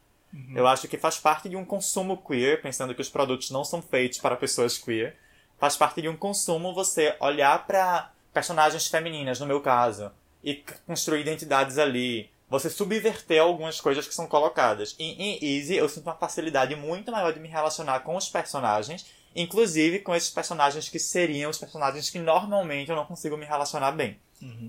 Eu 0.56 0.66
acho 0.66 0.88
que 0.88 0.98
faz 0.98 1.18
parte 1.18 1.50
de 1.50 1.58
um 1.58 1.66
consumo 1.66 2.16
queer, 2.16 2.62
pensando 2.62 2.96
que 2.96 3.02
os 3.02 3.10
produtos 3.10 3.52
não 3.52 3.66
são 3.66 3.82
feitos 3.82 4.18
para 4.20 4.38
pessoas 4.38 4.78
queer. 4.78 5.18
Faz 5.60 5.76
parte 5.76 6.02
de 6.02 6.08
um 6.08 6.16
consumo 6.16 6.74
você 6.74 7.18
olhar 7.20 7.68
para 7.68 8.14
personagens 8.34 8.88
femininas, 8.88 9.40
no 9.42 9.46
meu 9.46 9.60
caso, 9.60 10.12
e 10.44 10.64
construir 10.86 11.22
identidades 11.22 11.78
ali. 11.78 12.30
Você 12.50 12.70
subverter 12.70 13.42
algumas 13.42 13.80
coisas 13.80 14.08
que 14.08 14.14
são 14.14 14.28
colocadas. 14.28 14.96
E 15.00 15.12
em 15.12 15.40
Easy 15.42 15.76
eu 15.76 15.88
sinto 15.88 16.08
uma 16.08 16.16
facilidade 16.16 16.76
muito 16.76 17.12
maior 17.12 17.34
de 17.34 17.40
me 17.40 17.48
relacionar 17.48 18.02
com 18.02 18.16
os 18.16 18.28
personagens, 18.28 19.06
inclusive 19.34 20.00
com 20.00 20.14
esses 20.14 20.30
personagens 20.30 20.90
que 20.90 21.00
seriam 21.00 21.50
os 21.50 21.58
personagens 21.58 22.10
que 22.10 22.20
normalmente 22.20 22.90
eu 22.90 22.96
não 22.96 23.06
consigo 23.06 23.38
me 23.38 23.46
relacionar 23.46 23.92
bem. 23.94 24.20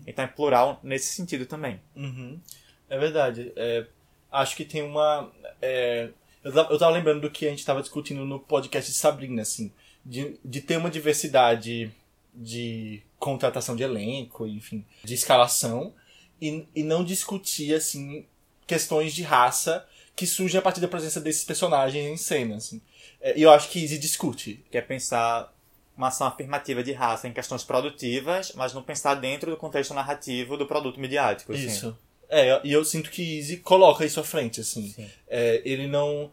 Então 0.07 0.25
é 0.25 0.29
plural 0.29 0.79
nesse 0.83 1.14
sentido 1.14 1.47
também. 1.47 1.81
Uhum. 1.97 2.38
É 2.88 2.99
verdade. 2.99 3.52
É, 3.57 3.87
acho 4.31 4.55
que 4.55 4.64
tem 4.64 4.83
uma. 4.83 5.33
é, 5.61 6.11
eu, 6.45 6.52
tava, 6.52 6.73
eu 6.73 6.79
tava 6.79 6.93
lembrando 6.93 7.23
do 7.23 7.31
que 7.31 7.47
a 7.47 7.50
gente 7.50 7.64
tava 7.64 7.81
discutindo 7.81 8.25
no 8.25 8.38
podcast 8.38 8.91
de 8.91 8.97
Sabrina, 8.97 9.43
assim. 9.43 9.73
De, 10.05 10.37
de 10.45 10.61
ter 10.61 10.76
uma 10.76 10.91
diversidade 10.91 11.91
de 12.35 13.02
contratação 13.23 13.76
de 13.76 13.85
elenco, 13.85 14.47
enfim, 14.47 14.85
de 15.05 15.14
escalação, 15.14 15.95
e, 16.41 16.67
e 16.75 16.83
não 16.83 17.05
discutir, 17.05 17.73
assim, 17.73 18.26
questões 18.67 19.14
de 19.14 19.23
raça 19.23 19.87
que 20.17 20.26
surgem 20.26 20.59
a 20.59 20.62
partir 20.62 20.81
da 20.81 20.88
presença 20.88 21.21
desses 21.21 21.45
personagens 21.45 22.05
em 22.05 22.17
cena, 22.17 22.57
assim. 22.57 22.83
É, 23.21 23.38
E 23.38 23.43
eu 23.43 23.50
acho 23.52 23.69
que 23.71 23.81
Easy 23.81 23.97
discute. 23.97 24.64
que 24.71 24.76
é 24.76 24.81
pensar 24.81 25.55
uma 25.97 26.09
ação 26.09 26.26
afirmativa 26.26 26.83
de 26.83 26.91
raça 26.93 27.29
em 27.29 27.33
questões 27.33 27.62
produtivas, 27.62 28.52
mas 28.57 28.75
não 28.75 28.83
pensar 28.83 29.14
dentro 29.14 29.50
do 29.50 29.57
contexto 29.57 29.95
narrativo 29.95 30.57
do 30.57 30.67
produto 30.67 30.99
midiático. 30.99 31.52
assim. 31.52 31.67
Isso. 31.67 31.97
É, 32.29 32.61
e 32.64 32.73
eu 32.73 32.85
sinto 32.85 33.09
que 33.11 33.38
Easy 33.38 33.59
coloca 33.59 34.05
isso 34.05 34.19
à 34.19 34.25
frente, 34.25 34.61
assim. 34.61 34.88
Sim. 34.88 35.09
É, 35.29 35.62
ele 35.64 35.87
não. 35.87 36.31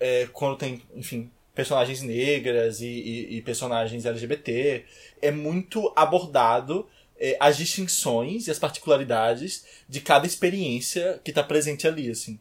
é, 0.00 0.26
quando 0.32 0.56
tem, 0.58 0.82
enfim, 0.96 1.30
personagens 1.54 2.02
negras 2.02 2.80
e, 2.80 2.86
e, 2.86 3.36
e 3.36 3.42
personagens 3.42 4.04
LGBT. 4.04 4.84
É 5.22 5.30
muito 5.30 5.92
abordado 5.94 6.86
é, 7.18 7.36
as 7.40 7.56
distinções 7.56 8.46
e 8.46 8.50
as 8.50 8.58
particularidades 8.58 9.64
de 9.88 10.00
cada 10.00 10.26
experiência 10.26 11.20
que 11.24 11.30
está 11.30 11.42
presente 11.42 11.86
ali, 11.86 12.10
assim. 12.10 12.38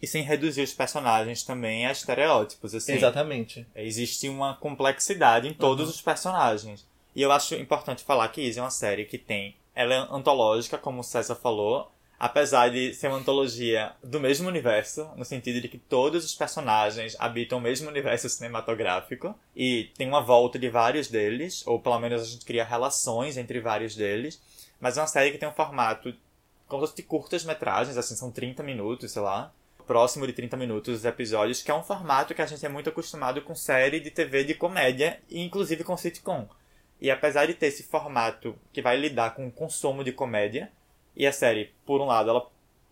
E 0.00 0.06
sem 0.06 0.22
reduzir 0.22 0.62
os 0.62 0.74
personagens 0.74 1.42
também 1.42 1.86
a 1.86 1.92
estereótipos, 1.92 2.74
assim. 2.74 2.92
Exatamente. 2.92 3.66
Existe 3.74 4.28
uma 4.28 4.54
complexidade 4.56 5.48
em 5.48 5.54
todos 5.54 5.86
Uhum. 5.86 5.90
os 5.90 6.02
personagens. 6.02 6.86
E 7.14 7.22
eu 7.22 7.32
acho 7.32 7.54
importante 7.54 8.04
falar 8.04 8.28
que 8.28 8.42
Easy 8.42 8.58
é 8.58 8.62
uma 8.62 8.70
série 8.70 9.06
que 9.06 9.16
tem. 9.16 9.56
Ela 9.74 9.94
é 9.94 9.98
antológica, 10.10 10.76
como 10.76 11.00
o 11.00 11.04
César 11.04 11.34
falou, 11.34 11.90
apesar 12.18 12.70
de 12.70 12.94
ser 12.94 13.08
uma 13.08 13.18
antologia 13.18 13.92
do 14.02 14.18
mesmo 14.18 14.48
universo, 14.48 15.08
no 15.16 15.24
sentido 15.24 15.60
de 15.60 15.68
que 15.68 15.78
todos 15.78 16.24
os 16.24 16.34
personagens 16.34 17.14
habitam 17.18 17.58
o 17.58 17.60
mesmo 17.60 17.88
universo 17.88 18.28
cinematográfico 18.28 19.34
e 19.54 19.90
tem 19.96 20.08
uma 20.08 20.22
volta 20.22 20.58
de 20.58 20.68
vários 20.68 21.08
deles, 21.08 21.66
ou 21.66 21.78
pelo 21.78 21.98
menos 21.98 22.22
a 22.22 22.24
gente 22.24 22.44
cria 22.44 22.64
relações 22.64 23.36
entre 23.36 23.60
vários 23.60 23.94
deles. 23.94 24.40
Mas 24.80 24.96
é 24.96 25.00
uma 25.00 25.06
série 25.06 25.30
que 25.30 25.38
tem 25.38 25.48
um 25.48 25.52
formato 25.52 26.14
como 26.66 26.82
se 26.82 26.90
fosse 26.90 27.02
de 27.02 27.08
curtas 27.08 27.44
metragens, 27.44 27.96
assim, 27.96 28.16
são 28.16 28.30
30 28.30 28.62
minutos, 28.62 29.12
sei 29.12 29.22
lá. 29.22 29.52
Próximo 29.86 30.26
de 30.26 30.32
30 30.32 30.56
minutos 30.56 30.98
os 30.98 31.04
episódios, 31.04 31.62
que 31.62 31.70
é 31.70 31.74
um 31.74 31.82
formato 31.82 32.34
que 32.34 32.42
a 32.42 32.46
gente 32.46 32.64
é 32.66 32.68
muito 32.68 32.90
acostumado 32.90 33.40
com 33.42 33.54
série 33.54 34.00
de 34.00 34.10
TV 34.10 34.42
de 34.42 34.54
comédia, 34.54 35.20
inclusive 35.30 35.84
com 35.84 35.96
sitcom. 35.96 36.48
E 37.00 37.08
apesar 37.08 37.46
de 37.46 37.54
ter 37.54 37.66
esse 37.66 37.84
formato 37.84 38.56
que 38.72 38.82
vai 38.82 38.96
lidar 38.96 39.34
com 39.34 39.46
o 39.46 39.52
consumo 39.52 40.02
de 40.02 40.10
comédia, 40.10 40.72
e 41.16 41.26
a 41.26 41.32
série, 41.32 41.72
por 41.84 42.00
um 42.00 42.06
lado, 42.06 42.30
ela 42.30 42.46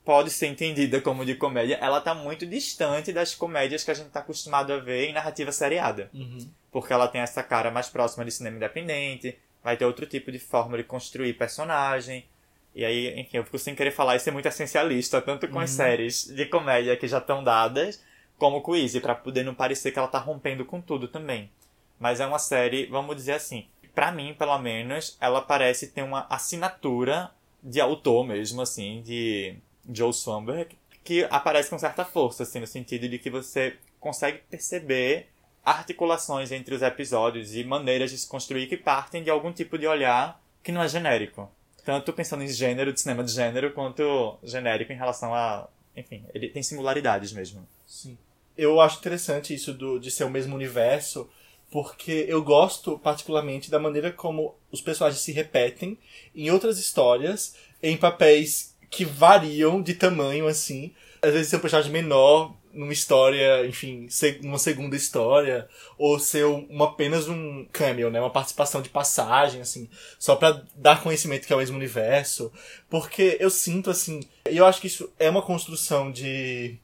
pode 0.04 0.30
ser 0.30 0.46
entendida 0.46 1.00
como 1.00 1.24
de 1.24 1.34
comédia, 1.34 1.78
ela 1.80 2.00
tá 2.00 2.14
muito 2.14 2.46
distante 2.46 3.12
das 3.12 3.34
comédias 3.34 3.82
que 3.82 3.90
a 3.90 3.94
gente 3.94 4.10
tá 4.10 4.20
acostumado 4.20 4.72
a 4.72 4.78
ver 4.78 5.08
em 5.08 5.12
narrativa 5.12 5.50
seriada. 5.50 6.10
Uhum. 6.12 6.46
Porque 6.70 6.92
ela 6.92 7.08
tem 7.08 7.20
essa 7.20 7.42
cara 7.42 7.70
mais 7.70 7.88
próxima 7.88 8.24
de 8.24 8.30
cinema 8.30 8.56
independente, 8.56 9.38
vai 9.62 9.76
ter 9.76 9.86
outro 9.86 10.06
tipo 10.06 10.30
de 10.30 10.38
forma 10.38 10.76
de 10.76 10.84
construir 10.84 11.32
personagem. 11.34 12.26
E 12.74 12.84
aí, 12.84 13.18
enfim, 13.18 13.38
eu 13.38 13.44
fico 13.44 13.58
sem 13.58 13.74
querer 13.74 13.92
falar 13.92 14.16
e 14.16 14.20
ser 14.20 14.30
muito 14.30 14.46
essencialista, 14.46 15.22
tanto 15.22 15.48
com 15.48 15.60
as 15.60 15.70
séries 15.70 16.26
de 16.26 16.44
comédia 16.46 16.96
que 16.96 17.08
já 17.08 17.18
estão 17.18 17.42
dadas, 17.42 18.02
como 18.36 18.60
com 18.60 18.72
o 18.72 18.76
Easy, 18.76 19.00
pra 19.00 19.14
poder 19.14 19.44
não 19.44 19.54
parecer 19.54 19.92
que 19.92 19.98
ela 19.98 20.08
tá 20.08 20.18
rompendo 20.18 20.64
com 20.64 20.80
tudo 20.80 21.08
também. 21.08 21.50
Mas 21.98 22.20
é 22.20 22.26
uma 22.26 22.40
série, 22.40 22.86
vamos 22.86 23.14
dizer 23.16 23.34
assim, 23.34 23.68
pra 23.94 24.10
mim, 24.10 24.34
pelo 24.36 24.58
menos, 24.58 25.16
ela 25.20 25.40
parece 25.40 25.92
ter 25.92 26.02
uma 26.02 26.26
assinatura 26.28 27.30
de 27.64 27.80
autor 27.80 28.26
mesmo, 28.26 28.60
assim, 28.60 29.02
de 29.02 29.56
Joe 29.90 30.12
Swanberg, 30.12 30.76
que 31.02 31.24
aparece 31.30 31.70
com 31.70 31.78
certa 31.78 32.04
força, 32.04 32.42
assim, 32.42 32.60
no 32.60 32.66
sentido 32.66 33.08
de 33.08 33.18
que 33.18 33.30
você 33.30 33.76
consegue 33.98 34.42
perceber 34.50 35.28
articulações 35.64 36.52
entre 36.52 36.74
os 36.74 36.82
episódios 36.82 37.54
e 37.54 37.64
maneiras 37.64 38.10
de 38.10 38.18
se 38.18 38.28
construir 38.28 38.66
que 38.66 38.76
partem 38.76 39.22
de 39.24 39.30
algum 39.30 39.50
tipo 39.50 39.78
de 39.78 39.86
olhar 39.86 40.38
que 40.62 40.70
não 40.70 40.82
é 40.82 40.88
genérico. 40.88 41.50
Tanto 41.84 42.12
pensando 42.12 42.42
em 42.42 42.48
gênero, 42.48 42.92
de 42.92 43.00
cinema 43.00 43.24
de 43.24 43.32
gênero, 43.32 43.72
quanto 43.72 44.38
genérico 44.42 44.92
em 44.92 44.96
relação 44.96 45.34
a. 45.34 45.68
Enfim, 45.96 46.24
ele 46.34 46.48
tem 46.48 46.62
singularidades 46.62 47.32
mesmo. 47.32 47.66
Sim. 47.86 48.16
Eu 48.56 48.80
acho 48.80 48.98
interessante 48.98 49.54
isso 49.54 49.72
do, 49.72 49.98
de 49.98 50.10
ser 50.10 50.24
o 50.24 50.30
mesmo 50.30 50.54
universo, 50.54 51.28
porque 51.70 52.24
eu 52.28 52.42
gosto 52.42 52.98
particularmente 52.98 53.70
da 53.70 53.78
maneira 53.78 54.12
como 54.12 54.54
os 54.70 54.80
personagens 54.80 55.22
se 55.22 55.32
repetem 55.32 55.98
em 56.34 56.50
outras 56.50 56.78
histórias, 56.78 57.54
em 57.82 57.96
papéis 57.96 58.74
que 58.90 59.04
variam 59.04 59.82
de 59.82 59.94
tamanho, 59.94 60.46
assim. 60.46 60.92
Às 61.20 61.32
vezes 61.32 61.48
ser 61.48 61.56
um 61.56 61.60
personagem 61.60 61.90
menor 61.90 62.54
numa 62.72 62.92
história, 62.92 63.66
enfim, 63.66 64.08
numa 64.42 64.58
segunda 64.58 64.96
história, 64.96 65.68
ou 65.96 66.18
ser 66.18 66.44
um, 66.44 66.82
apenas 66.82 67.28
um 67.28 67.66
cameo, 67.72 68.10
né? 68.10 68.20
Uma 68.20 68.30
participação 68.30 68.82
de 68.82 68.88
passagem, 68.88 69.60
assim, 69.60 69.88
só 70.18 70.36
pra 70.36 70.62
dar 70.74 71.02
conhecimento 71.02 71.46
que 71.46 71.52
é 71.52 71.56
o 71.56 71.60
mesmo 71.60 71.76
universo. 71.76 72.52
Porque 72.90 73.36
eu 73.40 73.48
sinto, 73.48 73.90
assim, 73.90 74.20
e 74.50 74.56
eu 74.56 74.66
acho 74.66 74.80
que 74.80 74.88
isso 74.88 75.12
é 75.18 75.30
uma 75.30 75.42
construção 75.42 76.10
de 76.10 76.78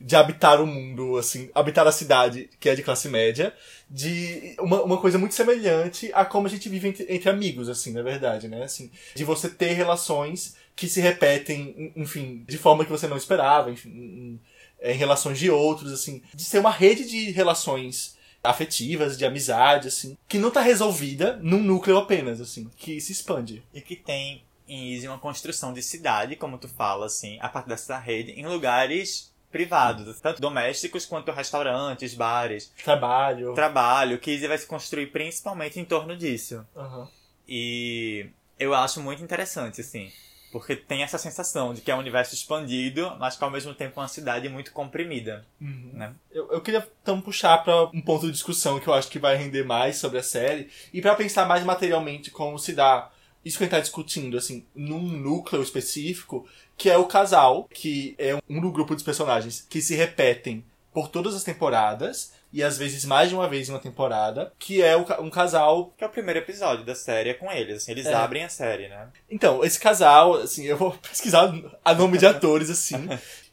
de 0.00 0.14
habitar 0.14 0.60
o 0.60 0.66
mundo, 0.66 1.16
assim, 1.16 1.50
habitar 1.54 1.86
a 1.86 1.92
cidade, 1.92 2.50
que 2.60 2.68
é 2.68 2.74
de 2.74 2.82
classe 2.82 3.08
média, 3.08 3.54
de 3.90 4.54
uma, 4.58 4.82
uma 4.82 4.98
coisa 5.00 5.16
muito 5.18 5.34
semelhante 5.34 6.10
a 6.12 6.24
como 6.24 6.46
a 6.46 6.50
gente 6.50 6.68
vive 6.68 6.88
entre, 6.88 7.06
entre 7.08 7.30
amigos, 7.30 7.68
assim, 7.68 7.92
na 7.92 8.02
verdade, 8.02 8.46
né? 8.48 8.64
Assim, 8.64 8.90
de 9.14 9.24
você 9.24 9.48
ter 9.48 9.72
relações 9.72 10.56
que 10.74 10.88
se 10.88 11.00
repetem, 11.00 11.74
en- 11.96 12.02
enfim, 12.02 12.44
de 12.46 12.58
forma 12.58 12.84
que 12.84 12.90
você 12.90 13.06
não 13.06 13.16
esperava, 13.16 13.70
enfim, 13.70 13.88
em, 13.88 14.40
em 14.82 14.94
relações 14.96 15.38
de 15.38 15.50
outros, 15.50 15.90
assim, 15.92 16.20
de 16.34 16.44
ser 16.44 16.58
uma 16.58 16.70
rede 16.70 17.08
de 17.08 17.30
relações 17.30 18.16
afetivas, 18.44 19.16
de 19.16 19.24
amizade, 19.24 19.88
assim, 19.88 20.16
que 20.28 20.38
não 20.38 20.50
tá 20.50 20.60
resolvida 20.60 21.38
num 21.42 21.62
núcleo 21.62 21.96
apenas, 21.98 22.40
assim, 22.40 22.68
que 22.76 23.00
se 23.00 23.12
expande. 23.12 23.62
E 23.74 23.80
que 23.80 23.96
tem 23.96 24.42
em 24.68 24.92
Easy 24.94 25.06
uma 25.08 25.18
construção 25.18 25.72
de 25.72 25.82
cidade, 25.82 26.36
como 26.36 26.58
tu 26.58 26.68
fala, 26.68 27.06
assim, 27.06 27.38
a 27.40 27.48
partir 27.48 27.68
dessa 27.68 27.98
rede, 27.98 28.32
em 28.32 28.46
lugares 28.46 29.32
privados, 29.50 30.20
tanto 30.20 30.40
domésticos 30.40 31.06
quanto 31.06 31.30
restaurantes, 31.32 32.14
bares, 32.14 32.72
Trabalho. 32.84 33.54
trabalho, 33.54 34.18
que 34.18 34.36
vai 34.46 34.58
se 34.58 34.66
construir 34.66 35.06
principalmente 35.08 35.78
em 35.80 35.84
torno 35.84 36.16
disso. 36.16 36.66
Aham. 36.76 37.08
E 37.48 38.26
eu 38.58 38.74
acho 38.74 39.00
muito 39.00 39.22
interessante, 39.22 39.80
assim. 39.80 40.10
Porque 40.52 40.74
tem 40.76 41.02
essa 41.02 41.18
sensação 41.18 41.74
de 41.74 41.80
que 41.80 41.90
é 41.90 41.94
um 41.94 41.98
universo 41.98 42.34
expandido, 42.34 43.14
mas 43.18 43.36
que 43.36 43.44
ao 43.44 43.50
mesmo 43.50 43.74
tempo 43.74 43.98
é 43.98 44.02
uma 44.02 44.08
cidade 44.08 44.48
muito 44.48 44.72
comprimida, 44.72 45.44
Uhum. 45.60 45.90
né? 45.92 46.14
Eu, 46.30 46.50
eu 46.52 46.60
queria 46.60 46.86
então 47.02 47.20
puxar 47.20 47.58
pra 47.62 47.84
um 47.92 48.00
ponto 48.00 48.26
de 48.26 48.32
discussão 48.32 48.78
que 48.80 48.86
eu 48.88 48.94
acho 48.94 49.08
que 49.08 49.18
vai 49.18 49.36
render 49.36 49.64
mais 49.64 49.96
sobre 49.96 50.18
a 50.18 50.22
série 50.22 50.70
e 50.92 51.02
pra 51.02 51.14
pensar 51.14 51.46
mais 51.46 51.62
materialmente 51.64 52.30
como 52.30 52.58
se 52.58 52.72
dá 52.72 53.10
isso 53.44 53.58
que 53.58 53.64
a 53.64 53.66
gente 53.66 53.74
tá 53.76 53.80
discutindo, 53.80 54.36
assim, 54.36 54.64
num 54.74 55.02
núcleo 55.02 55.62
específico, 55.62 56.48
que 56.76 56.90
é 56.90 56.96
o 56.98 57.04
casal, 57.06 57.68
que 57.72 58.14
é 58.18 58.34
um 58.48 58.60
do 58.60 58.70
grupo 58.70 58.94
dos 58.94 59.02
personagens 59.04 59.66
que 59.68 59.80
se 59.80 59.94
repetem 59.94 60.64
por 60.92 61.08
todas 61.08 61.34
as 61.34 61.44
temporadas 61.44 62.32
e 62.52 62.62
às 62.62 62.78
vezes 62.78 63.04
mais 63.04 63.28
de 63.28 63.34
uma 63.34 63.46
vez 63.48 63.68
em 63.68 63.72
uma 63.72 63.78
temporada, 63.78 64.52
que 64.58 64.82
é 64.82 64.96
um 64.96 65.28
casal 65.28 65.92
Que 65.98 66.04
é 66.04 66.06
o 66.06 66.10
primeiro 66.10 66.38
episódio 66.40 66.84
da 66.86 66.94
série 66.94 67.30
é 67.30 67.34
com 67.34 67.50
eles, 67.52 67.82
assim, 67.82 67.92
eles 67.92 68.06
É. 68.06 68.14
abrem 68.14 68.44
a 68.44 68.48
série, 68.48 68.88
né? 68.88 69.08
Então, 69.30 69.62
esse 69.62 69.78
casal, 69.78 70.34
assim, 70.36 70.64
eu 70.64 70.76
vou 70.76 70.92
pesquisar 71.10 71.52
a 71.84 71.94
nome 71.94 72.16
de 72.16 72.24
atores, 72.26 72.70
assim. 72.70 73.08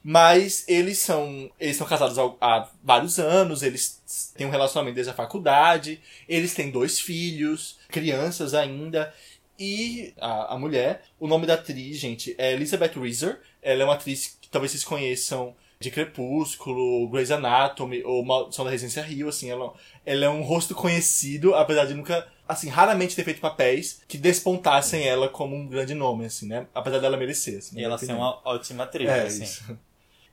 Mas 0.05 0.65
eles 0.67 0.99
são. 0.99 1.49
Eles 1.59 1.77
são 1.77 1.87
casados 1.87 2.17
há 2.41 2.67
vários 2.83 3.19
anos, 3.19 3.63
eles 3.63 4.01
têm 4.35 4.45
um 4.45 4.49
relacionamento 4.49 4.95
desde 4.95 5.11
a 5.11 5.15
faculdade, 5.15 6.01
eles 6.27 6.53
têm 6.53 6.69
dois 6.71 6.99
filhos, 6.99 7.79
crianças 7.89 8.53
ainda. 8.53 9.13
E 9.59 10.13
a, 10.19 10.53
a 10.53 10.57
mulher, 10.59 11.03
o 11.19 11.27
nome 11.27 11.45
da 11.45 11.53
atriz, 11.53 11.97
gente, 11.97 12.35
é 12.37 12.53
Elizabeth 12.53 12.99
Reeser. 12.99 13.39
Ela 13.61 13.83
é 13.83 13.85
uma 13.85 13.93
atriz 13.93 14.37
que 14.41 14.49
talvez 14.49 14.71
vocês 14.71 14.83
conheçam 14.83 15.55
de 15.79 15.91
Crepúsculo, 15.91 17.07
Grey's 17.09 17.29
Anatomy 17.29 18.03
ou 18.03 18.23
Maldição 18.23 18.63
da 18.63 18.71
Residência 18.71 19.03
Rio, 19.03 19.27
assim, 19.27 19.49
ela, 19.51 19.73
ela 20.05 20.25
é 20.25 20.29
um 20.29 20.41
rosto 20.41 20.73
conhecido, 20.73 21.53
apesar 21.55 21.85
de 21.85 21.93
nunca, 21.93 22.25
assim, 22.47 22.69
raramente 22.69 23.15
ter 23.15 23.23
feito 23.25 23.41
papéis 23.41 24.01
que 24.07 24.17
despontassem 24.17 25.05
ela 25.05 25.27
como 25.27 25.55
um 25.55 25.67
grande 25.67 25.93
nome, 25.93 26.25
assim, 26.25 26.47
né? 26.47 26.67
Apesar 26.73 26.99
dela 26.99 27.17
merecer, 27.17 27.57
assim. 27.57 27.79
E 27.79 27.83
ela 27.83 27.97
ser 27.97 28.13
uma 28.13 28.39
ótima 28.45 28.85
atriz, 28.85 29.09
É, 29.09 29.23
assim. 29.23 29.43
isso. 29.43 29.77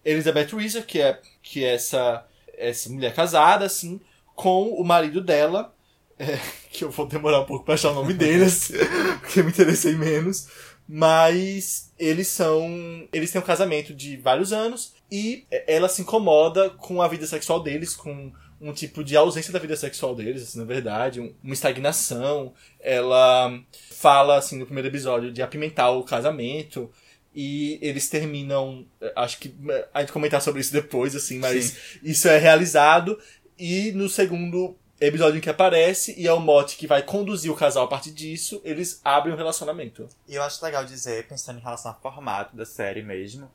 Elizabeth 0.05 0.57
Reeser, 0.57 0.87
que 0.87 1.01
é, 1.01 1.21
que 1.43 1.65
é 1.65 1.75
essa, 1.75 2.25
essa 2.57 2.89
mulher 2.89 3.13
casada, 3.13 3.65
assim, 3.65 4.01
com 4.37 4.69
o 4.69 4.85
marido 4.85 5.21
dela, 5.21 5.75
é, 6.21 6.39
que 6.71 6.85
eu 6.85 6.91
vou 6.91 7.07
demorar 7.07 7.41
um 7.41 7.47
pouco 7.47 7.65
pra 7.65 7.75
achar 7.75 7.91
o 7.91 7.95
nome 7.95 8.13
deles, 8.15 8.71
porque 9.21 9.41
eu 9.41 9.45
me 9.45 9.51
interessei 9.51 9.95
menos. 9.97 10.49
Mas 10.93 11.93
eles 11.99 12.29
são. 12.29 13.09
Eles 13.13 13.31
têm 13.31 13.41
um 13.41 13.45
casamento 13.45 13.95
de 13.95 14.17
vários 14.17 14.53
anos 14.53 14.93
e 15.11 15.47
ela 15.67 15.89
se 15.89 16.03
incomoda 16.03 16.69
com 16.71 17.01
a 17.01 17.09
vida 17.09 17.27
sexual 17.27 17.63
deles, 17.63 17.95
com 17.95 18.33
um 18.61 18.73
tipo 18.73 19.03
de 19.03 19.17
ausência 19.17 19.53
da 19.53 19.59
vida 19.59 19.77
sexual 19.77 20.15
deles, 20.15 20.43
assim, 20.43 20.59
na 20.59 20.65
verdade, 20.65 21.21
um- 21.21 21.33
uma 21.43 21.55
estagnação. 21.55 22.53
Ela 22.81 23.59
fala, 23.93 24.37
assim, 24.37 24.59
no 24.59 24.67
primeiro 24.67 24.89
episódio, 24.89 25.33
de 25.33 25.41
apimentar 25.43 25.91
o 25.91 26.03
casamento. 26.05 26.91
E 27.35 27.79
eles 27.81 28.09
terminam. 28.09 28.85
Acho 29.15 29.39
que 29.39 29.55
a 29.95 30.01
gente 30.01 30.13
comentar 30.13 30.43
sobre 30.43 30.61
isso 30.61 30.73
depois, 30.73 31.15
assim, 31.15 31.39
mas 31.39 31.77
isso 32.03 32.27
é 32.29 32.37
realizado. 32.37 33.17
E 33.57 33.93
no 33.93 34.09
segundo 34.09 34.77
episódio 35.01 35.39
em 35.39 35.41
que 35.41 35.49
aparece, 35.49 36.15
e 36.19 36.27
é 36.27 36.33
o 36.33 36.39
Mote 36.39 36.77
que 36.77 36.87
vai 36.87 37.03
conduzir 37.03 37.51
o 37.51 37.57
casal 37.57 37.85
a 37.85 37.89
partir 37.89 38.11
disso, 38.11 38.61
eles 38.65 39.01
abrem 39.03 39.35
um 39.35 39.37
relacionamento. 39.37 40.09
E 40.29 40.35
eu 40.35 40.43
acho 40.43 40.63
legal 40.65 40.85
dizer, 40.85 41.27
pensando 41.27 41.59
em 41.59 41.63
relação 41.63 41.93
ao 41.93 42.01
formato 42.01 42.55
da 42.55 42.67
série 42.67 43.03
mesmo, 43.03 43.51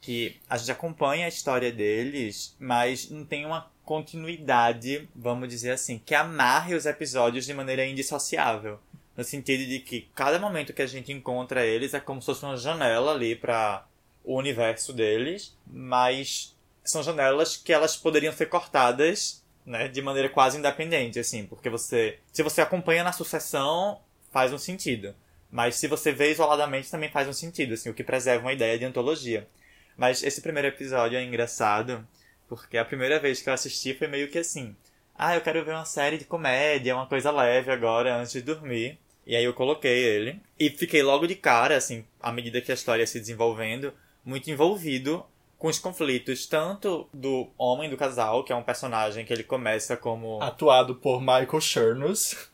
que 0.00 0.36
a 0.48 0.56
gente 0.56 0.70
acompanha 0.70 1.26
a 1.26 1.28
história 1.28 1.72
deles, 1.72 2.54
mas 2.60 3.10
não 3.10 3.24
tem 3.24 3.44
uma 3.44 3.68
continuidade, 3.84 5.08
vamos 5.14 5.48
dizer 5.48 5.72
assim, 5.72 5.98
que 5.98 6.14
amarre 6.14 6.74
os 6.74 6.86
episódios 6.86 7.44
de 7.44 7.54
maneira 7.54 7.84
indissociável. 7.84 8.78
No 9.16 9.24
sentido 9.24 9.66
de 9.66 9.80
que 9.80 10.08
cada 10.14 10.38
momento 10.38 10.72
que 10.72 10.82
a 10.82 10.86
gente 10.86 11.10
encontra 11.10 11.64
eles 11.64 11.94
é 11.94 12.00
como 12.00 12.20
se 12.20 12.26
fosse 12.26 12.44
uma 12.44 12.56
janela 12.56 13.12
ali 13.12 13.34
para 13.34 13.86
o 14.22 14.36
universo 14.36 14.92
deles, 14.92 15.56
mas 15.66 16.54
são 16.84 17.02
janelas 17.02 17.56
que 17.56 17.72
elas 17.72 17.96
poderiam 17.96 18.32
ser 18.32 18.46
cortadas, 18.46 19.42
né, 19.66 19.88
de 19.88 20.00
maneira 20.00 20.28
quase 20.28 20.56
independente, 20.56 21.18
assim, 21.18 21.44
porque 21.44 21.68
você, 21.68 22.18
se 22.32 22.42
você 22.42 22.60
acompanha 22.60 23.02
na 23.02 23.12
sucessão, 23.12 24.00
faz 24.30 24.52
um 24.52 24.58
sentido. 24.58 25.14
Mas 25.50 25.74
se 25.76 25.88
você 25.88 26.12
vê 26.12 26.30
isoladamente 26.30 26.90
também 26.90 27.10
faz 27.10 27.28
um 27.28 27.32
sentido, 27.32 27.74
assim, 27.74 27.90
o 27.90 27.94
que 27.94 28.04
preserva 28.04 28.44
uma 28.44 28.52
ideia 28.52 28.78
de 28.78 28.84
antologia. 28.84 29.48
Mas 29.96 30.22
esse 30.22 30.40
primeiro 30.40 30.68
episódio 30.68 31.18
é 31.18 31.24
engraçado, 31.24 32.06
porque 32.48 32.78
a 32.78 32.84
primeira 32.84 33.18
vez 33.18 33.40
que 33.42 33.48
eu 33.48 33.54
assisti 33.54 33.94
foi 33.94 34.06
meio 34.06 34.28
que 34.28 34.38
assim: 34.38 34.76
ah, 35.14 35.34
eu 35.34 35.40
quero 35.40 35.64
ver 35.64 35.72
uma 35.72 35.84
série 35.84 36.18
de 36.18 36.24
comédia, 36.24 36.94
uma 36.94 37.06
coisa 37.06 37.30
leve 37.30 37.70
agora 37.70 38.16
antes 38.16 38.32
de 38.32 38.42
dormir. 38.42 38.98
E 39.26 39.34
aí 39.34 39.44
eu 39.44 39.54
coloquei 39.54 40.04
ele 40.04 40.40
e 40.58 40.70
fiquei 40.70 41.02
logo 41.02 41.26
de 41.26 41.34
cara, 41.34 41.76
assim, 41.76 42.04
à 42.20 42.30
medida 42.30 42.60
que 42.60 42.70
a 42.70 42.74
história 42.74 43.02
ia 43.02 43.06
se 43.06 43.18
desenvolvendo, 43.18 43.92
muito 44.24 44.50
envolvido 44.50 45.26
com 45.58 45.68
os 45.68 45.78
conflitos 45.78 46.46
tanto 46.46 47.08
do 47.12 47.50
homem 47.56 47.88
do 47.88 47.96
casal, 47.96 48.44
que 48.44 48.52
é 48.52 48.56
um 48.56 48.62
personagem 48.62 49.24
que 49.24 49.32
ele 49.32 49.42
começa 49.42 49.96
como 49.96 50.42
atuado 50.42 50.94
por 50.96 51.20
Michael 51.20 51.60
Chernus. 51.60 52.48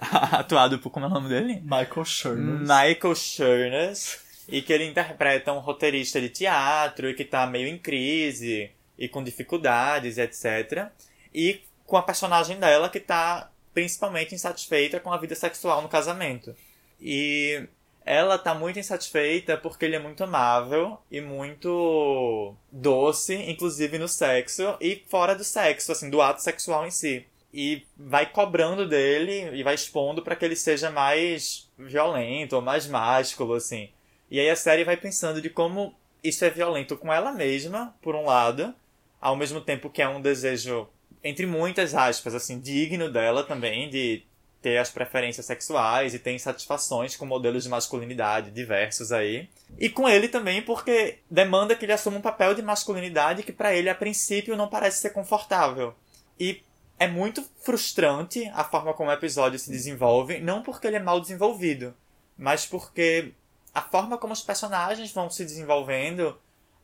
atuado 0.32 0.78
por 0.78 0.90
como 0.90 1.06
é 1.06 1.08
o 1.08 1.12
nome 1.12 1.28
dele? 1.28 1.60
Michael 1.62 2.04
Chernus. 2.04 2.60
Michael 2.60 3.14
Chernus 3.14 4.26
e 4.48 4.62
que 4.62 4.72
ele 4.72 4.84
interpreta 4.84 5.52
um 5.52 5.58
roteirista 5.58 6.20
de 6.20 6.28
teatro 6.28 7.10
e 7.10 7.14
que 7.14 7.24
tá 7.24 7.46
meio 7.46 7.68
em 7.68 7.78
crise 7.78 8.70
e 8.96 9.08
com 9.08 9.22
dificuldades, 9.22 10.18
etc. 10.18 10.88
E 11.34 11.62
com 11.84 11.96
a 11.96 12.02
personagem 12.02 12.58
dela 12.58 12.88
que 12.88 13.00
tá 13.00 13.50
principalmente 13.74 14.34
insatisfeita 14.34 15.00
com 15.00 15.12
a 15.12 15.18
vida 15.18 15.34
sexual 15.34 15.82
no 15.82 15.88
casamento. 15.88 16.54
E 17.00 17.68
ela 18.06 18.38
tá 18.38 18.54
muito 18.54 18.78
insatisfeita 18.78 19.58
porque 19.58 19.84
ele 19.84 19.96
é 19.96 19.98
muito 19.98 20.22
amável 20.22 20.96
e 21.10 21.20
muito 21.20 22.54
doce, 22.70 23.34
inclusive 23.34 23.98
no 23.98 24.06
sexo 24.06 24.76
e 24.80 25.02
fora 25.08 25.34
do 25.34 25.42
sexo, 25.42 25.90
assim, 25.90 26.08
do 26.08 26.22
ato 26.22 26.40
sexual 26.40 26.86
em 26.86 26.90
si. 26.92 27.26
E 27.52 27.84
vai 27.96 28.30
cobrando 28.30 28.88
dele 28.88 29.50
e 29.56 29.62
vai 29.64 29.74
expondo 29.74 30.22
para 30.22 30.36
que 30.36 30.44
ele 30.44 30.54
seja 30.54 30.88
mais 30.88 31.68
violento 31.76 32.54
ou 32.54 32.62
mais 32.62 32.86
másculo, 32.86 33.54
assim. 33.54 33.90
E 34.30 34.38
aí 34.38 34.48
a 34.48 34.56
série 34.56 34.84
vai 34.84 34.96
pensando 34.96 35.42
de 35.42 35.50
como 35.50 35.92
isso 36.22 36.44
é 36.44 36.50
violento 36.50 36.96
com 36.96 37.12
ela 37.12 37.32
mesma, 37.32 37.92
por 38.00 38.14
um 38.14 38.26
lado, 38.26 38.72
ao 39.20 39.34
mesmo 39.34 39.60
tempo 39.60 39.90
que 39.90 40.02
é 40.02 40.08
um 40.08 40.20
desejo, 40.20 40.88
entre 41.24 41.44
muitas 41.44 41.94
aspas, 41.94 42.36
assim, 42.36 42.60
digno 42.60 43.10
dela 43.10 43.42
também, 43.42 43.88
de 43.90 44.22
ter 44.66 44.78
as 44.78 44.90
preferências 44.90 45.46
sexuais 45.46 46.12
e 46.12 46.18
ter 46.18 46.32
insatisfações 46.32 47.14
com 47.14 47.24
modelos 47.24 47.62
de 47.62 47.68
masculinidade 47.68 48.50
diversos 48.50 49.12
aí. 49.12 49.48
E 49.78 49.88
com 49.88 50.08
ele 50.08 50.26
também 50.26 50.60
porque 50.60 51.20
demanda 51.30 51.76
que 51.76 51.84
ele 51.84 51.92
assuma 51.92 52.18
um 52.18 52.20
papel 52.20 52.52
de 52.52 52.62
masculinidade 52.62 53.44
que 53.44 53.52
para 53.52 53.72
ele 53.72 53.88
a 53.88 53.94
princípio 53.94 54.56
não 54.56 54.66
parece 54.66 54.98
ser 54.98 55.10
confortável. 55.10 55.94
E 56.36 56.64
é 56.98 57.06
muito 57.06 57.48
frustrante 57.60 58.50
a 58.54 58.64
forma 58.64 58.92
como 58.92 59.08
o 59.08 59.12
episódio 59.12 59.56
se 59.56 59.70
desenvolve, 59.70 60.40
não 60.40 60.64
porque 60.64 60.88
ele 60.88 60.96
é 60.96 61.00
mal 61.00 61.20
desenvolvido, 61.20 61.94
mas 62.36 62.66
porque 62.66 63.32
a 63.72 63.82
forma 63.82 64.18
como 64.18 64.32
os 64.32 64.42
personagens 64.42 65.12
vão 65.12 65.30
se 65.30 65.44
desenvolvendo 65.44 66.36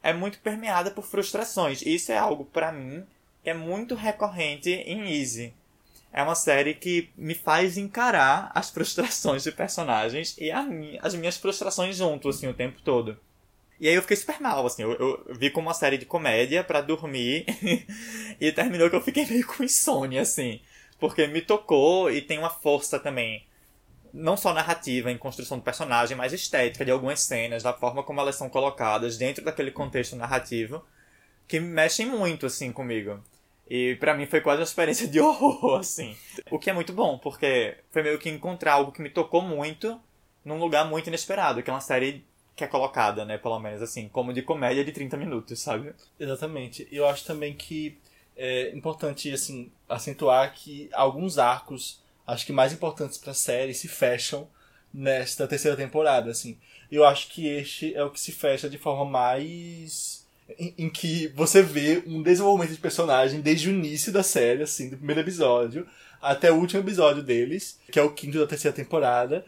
é 0.05 0.13
muito 0.13 0.39
permeada 0.39 0.93
por 0.93 1.05
frustrações. 1.05 1.83
Isso 1.83 2.13
é 2.13 2.17
algo, 2.17 2.45
para 2.45 2.71
mim, 2.71 3.05
que 3.43 3.51
é 3.51 3.55
muito 3.55 3.97
recorrente 3.97 4.71
em 4.71 5.19
Easy. 5.19 5.53
É 6.13 6.23
uma 6.23 6.35
série 6.35 6.75
que 6.75 7.11
me 7.17 7.35
faz 7.35 7.79
encarar 7.79 8.51
as 8.55 8.71
frustrações 8.71 9.43
de 9.43 9.53
personagens 9.53 10.37
e 10.39 10.51
as 10.51 11.15
minhas 11.15 11.37
frustrações 11.39 11.97
junto, 11.97 12.29
assim, 12.29 12.47
o 12.49 12.55
tempo 12.55 12.81
todo. 12.83 13.19
E 13.81 13.89
aí 13.89 13.95
eu 13.95 14.03
fiquei 14.03 14.17
super 14.17 14.41
mal, 14.41 14.65
assim, 14.65 14.83
eu, 14.83 14.93
eu 14.93 15.35
vi 15.35 15.51
como 15.51 15.69
uma 15.69 15.75
série 15.75 15.99
de 15.99 16.05
comédia 16.05 16.63
para 16.63 16.81
dormir 16.81 17.47
e 18.41 18.53
terminou 18.53 18.91
que 18.91 18.97
eu 18.97 19.01
fiquei 19.01 19.27
meio 19.27 19.47
com 19.47 19.65
insônia, 19.65 20.21
assim. 20.21 20.61
Porque 21.01 21.27
me 21.27 21.41
tocou 21.41 22.11
e 22.11 22.21
tem 22.21 22.39
uma 22.39 22.51
força 22.51 22.99
também 22.99 23.45
não 24.13 24.37
só 24.37 24.53
narrativa 24.53 25.11
em 25.11 25.17
construção 25.17 25.59
do 25.59 25.65
personagem, 25.65 26.17
mas 26.17 26.33
estética 26.33 26.85
de 26.85 26.91
algumas 26.91 27.21
cenas, 27.21 27.63
da 27.63 27.73
forma 27.73 28.03
como 28.03 28.21
elas 28.21 28.37
são 28.37 28.49
colocadas 28.49 29.17
dentro 29.17 29.43
daquele 29.43 29.71
contexto 29.71 30.15
narrativo, 30.15 30.85
que 31.49 31.59
mexem 31.59 32.07
muito, 32.07 32.47
assim, 32.47 32.71
comigo. 32.71 33.23
E 33.69 33.97
para 33.97 34.15
mim 34.15 34.27
foi 34.27 34.41
quase 34.41 34.61
uma 34.61 34.65
experiência 34.65 35.07
de 35.09 35.19
horror, 35.21 35.81
assim. 35.81 36.17
O 36.51 36.59
que 36.59 36.71
é 36.71 36.73
muito 36.73 36.93
bom, 36.93 37.19
porque 37.19 37.77
foi 37.91 38.03
meio 38.03 38.19
que 38.19 38.29
encontrar 38.29 38.75
algo 38.75 38.93
que 38.93 39.03
me 39.03 39.11
tocou 39.11 39.43
muito 39.43 40.01
num 40.45 40.59
lugar 40.59 40.85
muito 40.85 41.07
inesperado, 41.07 41.63
que 41.63 41.71
é 41.71 41.73
uma 41.73 41.81
série 41.81 42.25
que 42.55 42.65
é 42.65 42.67
colocada, 42.67 43.25
né, 43.25 43.39
pelo 43.39 43.59
menos 43.59 43.81
assim, 43.81 44.09
como 44.09 44.33
de 44.33 44.43
comédia 44.43 44.85
de 44.85 44.93
30 44.93 45.17
minutos, 45.17 45.59
sabe? 45.61 45.95
Exatamente. 46.19 46.87
Eu 46.93 47.07
acho 47.07 47.25
também 47.25 47.55
que 47.55 47.99
é 48.37 48.71
importante, 48.75 49.33
assim, 49.33 49.71
acentuar 49.89 50.53
que 50.55 50.89
alguns 50.93 51.39
arcos 51.39 52.03
acho 52.27 52.47
que 52.47 52.53
mais 52.53 52.73
importantes 52.73 53.19
para 53.19 53.33
a 53.33 53.35
série 53.35 53.75
se 53.75 53.89
fecham 53.89 54.49
nesta 54.93 55.47
terceira 55.47 55.77
temporada, 55.77 56.31
assim. 56.31 56.59
Eu 56.91 57.05
acho 57.05 57.29
que 57.29 57.49
este 57.49 57.95
é 57.95 58.05
o 58.05 58.11
que 58.11 58.21
se 58.21 58.33
fecha 58.33 58.69
de 58.69 58.79
forma 58.79 59.05
mais 59.05 60.22
em, 60.59 60.89
que 60.89 61.29
você 61.29 61.63
vê 61.63 62.03
um 62.07 62.23
desenvolvimento 62.23 62.73
de 62.73 62.81
personagem 62.81 63.41
desde 63.41 63.69
o 63.69 63.73
início 63.73 64.13
da 64.13 64.23
série, 64.23 64.63
assim, 64.63 64.89
do 64.89 64.97
primeiro 64.97 65.21
episódio 65.21 65.87
até 66.21 66.53
o 66.53 66.57
último 66.57 66.81
episódio 66.81 67.23
deles, 67.23 67.79
que 67.91 67.99
é 67.99 68.03
o 68.03 68.13
quinto 68.13 68.39
da 68.39 68.47
terceira 68.47 68.75
temporada, 68.75 69.45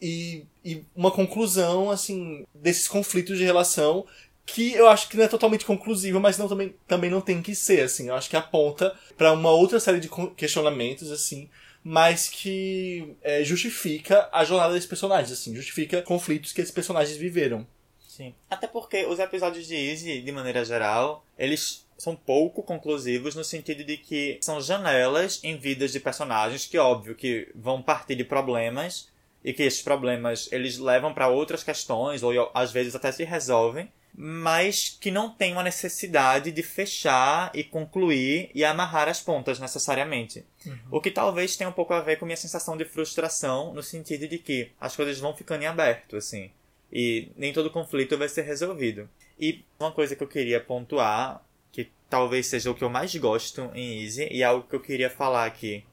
e, 0.00 0.44
e 0.64 0.84
uma 0.94 1.10
conclusão, 1.10 1.90
assim, 1.90 2.44
desses 2.54 2.86
conflitos 2.86 3.38
de 3.38 3.44
relação 3.44 4.06
que 4.44 4.72
eu 4.72 4.88
acho 4.88 5.08
que 5.08 5.16
não 5.16 5.24
é 5.24 5.28
totalmente 5.28 5.64
conclusiva, 5.64 6.18
mas 6.20 6.36
não, 6.36 6.48
também, 6.48 6.74
também 6.86 7.10
não 7.10 7.20
tem 7.20 7.40
que 7.40 7.54
ser, 7.54 7.80
assim. 7.80 8.08
Eu 8.08 8.14
acho 8.14 8.28
que 8.28 8.36
aponta 8.36 8.94
para 9.16 9.32
uma 9.32 9.50
outra 9.50 9.78
série 9.80 10.00
de 10.00 10.10
questionamentos, 10.36 11.10
assim, 11.10 11.48
mas 11.82 12.28
que 12.28 13.14
é, 13.22 13.44
justifica 13.44 14.28
a 14.32 14.44
jornada 14.44 14.74
desses 14.74 14.88
personagens, 14.88 15.32
assim, 15.32 15.54
justifica 15.54 16.02
conflitos 16.02 16.52
que 16.52 16.60
esses 16.60 16.74
personagens 16.74 17.16
viveram. 17.16 17.66
Sim. 18.12 18.34
Até 18.50 18.66
porque 18.66 19.06
os 19.06 19.18
episódios 19.18 19.66
de 19.66 19.74
Easy, 19.74 20.20
de 20.20 20.32
maneira 20.32 20.62
geral, 20.66 21.24
eles 21.38 21.86
são 21.96 22.14
pouco 22.14 22.62
conclusivos 22.62 23.34
no 23.34 23.42
sentido 23.42 23.82
de 23.82 23.96
que 23.96 24.38
são 24.42 24.60
janelas 24.60 25.40
em 25.42 25.56
vidas 25.56 25.92
de 25.92 25.98
personagens 25.98 26.66
que, 26.66 26.76
óbvio, 26.76 27.14
que 27.14 27.48
vão 27.54 27.80
partir 27.80 28.14
de 28.14 28.22
problemas 28.22 29.08
e 29.42 29.54
que 29.54 29.62
esses 29.62 29.80
problemas 29.80 30.46
eles 30.52 30.76
levam 30.76 31.14
para 31.14 31.28
outras 31.28 31.64
questões 31.64 32.22
ou 32.22 32.50
às 32.52 32.70
vezes 32.70 32.94
até 32.94 33.10
se 33.10 33.24
resolvem 33.24 33.90
mas 34.14 34.98
que 35.00 35.10
não 35.10 35.30
tem 35.30 35.52
uma 35.52 35.62
necessidade 35.62 36.52
de 36.52 36.62
fechar 36.62 37.50
e 37.54 37.64
concluir 37.64 38.50
e 38.54 38.62
amarrar 38.62 39.08
as 39.08 39.22
pontas 39.22 39.58
necessariamente. 39.58 40.44
Uhum. 40.66 40.78
O 40.90 41.00
que 41.00 41.10
talvez 41.10 41.56
tenha 41.56 41.70
um 41.70 41.72
pouco 41.72 41.94
a 41.94 42.00
ver 42.02 42.18
com 42.18 42.26
minha 42.26 42.36
sensação 42.36 42.76
de 42.76 42.84
frustração, 42.84 43.72
no 43.72 43.82
sentido 43.82 44.28
de 44.28 44.36
que 44.38 44.70
as 44.78 44.94
coisas 44.94 45.18
vão 45.18 45.34
ficando 45.34 45.62
em 45.62 45.66
aberto, 45.66 46.16
assim. 46.16 46.50
E 46.92 47.30
nem 47.36 47.52
todo 47.52 47.70
conflito 47.70 48.18
vai 48.18 48.28
ser 48.28 48.42
resolvido. 48.42 49.08
E 49.38 49.64
uma 49.80 49.90
coisa 49.90 50.14
que 50.14 50.22
eu 50.22 50.28
queria 50.28 50.60
pontuar, 50.60 51.42
que 51.70 51.90
talvez 52.10 52.46
seja 52.46 52.70
o 52.70 52.74
que 52.74 52.84
eu 52.84 52.90
mais 52.90 53.14
gosto 53.16 53.70
em 53.74 54.02
Easy, 54.02 54.28
e 54.30 54.44
algo 54.44 54.68
que 54.68 54.76
eu 54.76 54.80
queria 54.80 55.08
falar 55.08 55.46
aqui. 55.46 55.84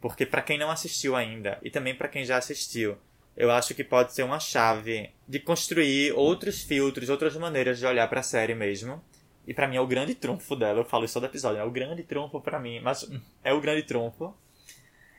Porque 0.00 0.24
para 0.24 0.42
quem 0.42 0.58
não 0.58 0.70
assistiu 0.70 1.16
ainda, 1.16 1.58
e 1.62 1.70
também 1.70 1.94
para 1.94 2.08
quem 2.08 2.24
já 2.24 2.36
assistiu, 2.36 2.96
eu 3.36 3.50
acho 3.50 3.74
que 3.74 3.82
pode 3.82 4.12
ser 4.12 4.22
uma 4.22 4.38
chave 4.38 5.10
de 5.26 5.40
construir 5.40 6.12
outros 6.12 6.62
filtros, 6.62 7.08
outras 7.08 7.36
maneiras 7.36 7.78
de 7.78 7.86
olhar 7.86 8.06
para 8.08 8.20
a 8.20 8.22
série 8.22 8.54
mesmo. 8.54 9.02
E 9.46 9.52
para 9.52 9.66
mim 9.66 9.76
é 9.76 9.80
o 9.80 9.86
grande 9.86 10.14
trunfo 10.14 10.54
dela, 10.56 10.80
eu 10.80 10.84
falo 10.84 11.04
isso 11.04 11.14
todo 11.14 11.26
episódio, 11.26 11.58
é 11.58 11.64
o 11.64 11.70
grande 11.70 12.02
trunfo 12.02 12.40
para 12.40 12.60
mim, 12.60 12.80
mas 12.80 13.10
é 13.42 13.52
o 13.52 13.60
grande 13.60 13.82
trunfo. 13.82 14.34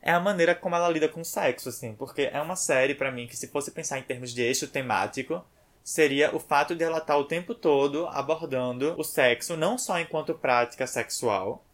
É 0.06 0.12
a 0.12 0.20
maneira 0.20 0.56
como 0.56 0.76
ela 0.76 0.88
lida 0.88 1.10
com 1.10 1.20
o 1.20 1.26
sexo, 1.26 1.68
assim, 1.68 1.94
porque 1.96 2.30
é 2.32 2.40
uma 2.40 2.56
série 2.56 2.96
para 2.96 3.12
mim 3.12 3.28
que 3.28 3.36
se 3.36 3.48
fosse 3.48 3.72
pensar 3.72 4.00
em 4.00 4.04
termos 4.04 4.32
de 4.32 4.42
eixo 4.42 4.68
temático, 4.68 5.44
seria 5.84 6.34
o 6.34 6.40
fato 6.40 6.74
de 6.74 6.84
ela 6.84 7.00
estar 7.00 7.18
o 7.18 7.26
tempo 7.26 7.54
todo 7.54 8.08
abordando 8.08 8.94
o 8.98 9.04
sexo 9.04 9.58
não 9.58 9.78
só 9.78 10.00
enquanto 10.00 10.34
prática 10.34 10.88
sexual, 10.88 11.66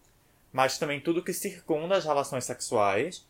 mas 0.51 0.79
também 0.79 0.99
tudo 0.99 1.23
que 1.23 1.33
circunda 1.33 1.97
as 1.97 2.05
relações 2.05 2.45
sexuais 2.45 3.25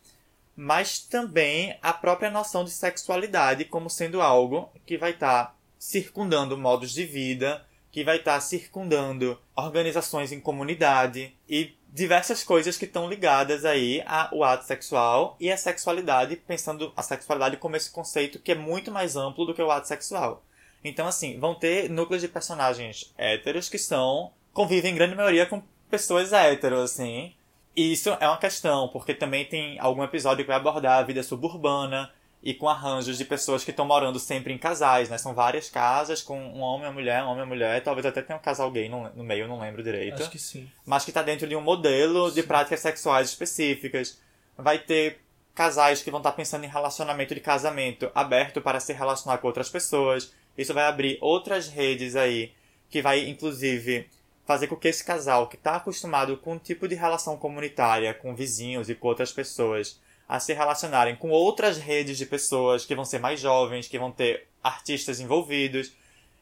mas 0.56 1.00
também 1.00 1.78
a 1.82 1.94
própria 1.94 2.30
noção 2.30 2.64
de 2.64 2.72
sexualidade 2.72 3.66
como 3.66 3.90
sendo 3.90 4.22
algo 4.22 4.70
que 4.86 4.98
vai 4.98 5.12
estar 5.12 5.46
tá 5.46 5.56
circundando 5.80 6.58
modos 6.58 6.92
de 6.92 7.06
vida, 7.06 7.66
que 7.92 8.04
vai 8.04 8.18
estar 8.18 8.36
tá 8.36 8.42
circundando 8.42 9.40
organizações 9.56 10.32
em 10.32 10.40
comunidade 10.40 11.36
e 11.48 11.76
diversas 11.92 12.44
coisas 12.44 12.78
que 12.78 12.86
estão 12.86 13.10
ligadas 13.10 13.66
aí 13.66 14.02
ao 14.06 14.44
ato 14.44 14.66
sexual 14.66 15.36
e 15.40 15.52
a 15.52 15.58
sexualidade, 15.58 16.38
pensando 16.38 16.94
a 16.96 17.04
sexualidade 17.04 17.58
como 17.58 17.76
esse 17.76 17.92
conceito 17.92 18.40
que 18.40 18.54
é 18.54 18.56
muito 18.56 18.92
mais 18.92 19.16
amplo 19.16 19.46
do 19.46 19.54
que 19.54 19.62
o 19.62 19.70
ato 19.70 19.88
sexual. 19.88 20.44
Então, 20.84 21.06
assim, 21.06 21.40
vão 21.40 21.54
ter 21.54 21.90
núcleos 21.90 22.22
de 22.22 22.28
personagens 22.28 23.14
héteros 23.18 23.70
que 23.70 23.78
são 23.78 24.32
convivem 24.54 24.92
em 24.92 24.96
grande 24.96 25.16
maioria 25.16 25.46
com 25.46 25.62
pessoas 25.90 26.34
héteros, 26.34 26.92
assim, 26.92 27.34
isso 27.76 28.10
é 28.20 28.28
uma 28.28 28.38
questão, 28.38 28.90
porque 28.90 29.14
também 29.14 29.46
tem 29.46 29.80
algum 29.80 30.04
episódio 30.04 30.44
que 30.44 30.50
vai 30.50 30.58
abordar 30.58 31.00
a 31.00 31.04
vida 31.04 31.24
suburbana 31.24 32.12
e 32.44 32.54
com 32.54 32.68
arranjos 32.68 33.18
de 33.18 33.26
pessoas 33.26 33.64
que 33.64 33.70
estão 33.70 33.86
morando 33.86 34.20
sempre 34.20 34.52
em 34.52 34.58
casais, 34.58 35.10
né? 35.10 35.18
São 35.18 35.34
várias 35.34 35.70
casas 35.70 36.22
com 36.24 36.40
um 36.40 36.62
homem 36.62 36.86
e 36.86 36.88
uma 36.88 36.94
mulher, 36.94 37.24
um 37.24 37.28
homem 37.28 37.40
e 37.40 37.42
uma 37.42 37.46
mulher, 37.46 37.84
talvez 37.84 38.06
até 38.06 38.22
tenha 38.22 38.38
um 38.38 38.42
casal 38.42 38.72
gay 38.72 38.90
no, 38.90 39.10
no 39.10 39.24
meio, 39.24 39.48
não 39.48 39.60
lembro 39.60 39.84
direito. 39.84 40.22
Acho 40.22 40.32
que 40.32 40.40
sim. 40.40 40.70
Mas 40.86 41.06
que 41.06 41.12
tá 41.12 41.22
dentro 41.22 41.48
de 41.48 41.56
um 41.56 41.62
modelo 41.62 42.32
de 42.32 42.42
práticas 42.42 42.80
sexuais 42.80 43.30
específicas. 43.30 44.20
Vai 44.58 44.80
ter 44.80 45.20
casais 45.54 46.02
que 46.02 46.10
vão 46.10 46.20
estar 46.20 46.32
pensando 46.32 46.64
em 46.64 46.70
relacionamento 46.70 47.36
de 47.36 47.42
casamento 47.42 48.10
aberto 48.16 48.62
para 48.62 48.80
se 48.80 48.94
relacionar 48.94 49.38
com 49.38 49.48
outras 49.48 49.70
pessoas. 49.70 50.34
Isso 50.58 50.74
vai 50.74 50.86
abrir 50.86 51.20
outras 51.22 51.68
redes 51.68 52.16
aí, 52.16 52.54
que 52.90 53.02
vai 53.02 53.28
inclusive 53.28 54.10
fazer 54.46 54.68
com 54.68 54.76
que 54.76 54.88
esse 54.88 55.04
casal 55.04 55.48
que 55.48 55.56
está 55.56 55.76
acostumado 55.76 56.36
com 56.38 56.54
um 56.54 56.60
tipo 56.60 56.88
de 56.88 56.96
relação 56.96 57.38
comunitária, 57.38 58.14
com 58.14 58.36
vizinhos 58.36 58.90
e 58.90 58.96
com 58.96 59.08
outras 59.08 59.32
pessoas, 59.32 60.00
a 60.32 60.40
se 60.40 60.54
relacionarem 60.54 61.14
com 61.14 61.30
outras 61.30 61.78
redes 61.78 62.18
de 62.18 62.26
pessoas 62.26 62.86
que 62.86 62.96
vão 62.96 63.04
ser 63.04 63.20
mais 63.20 63.38
jovens, 63.38 63.90
que 63.90 64.00
vão 64.00 64.10
ter 64.10 64.48
artistas 64.64 65.20
envolvidos. 65.20 65.92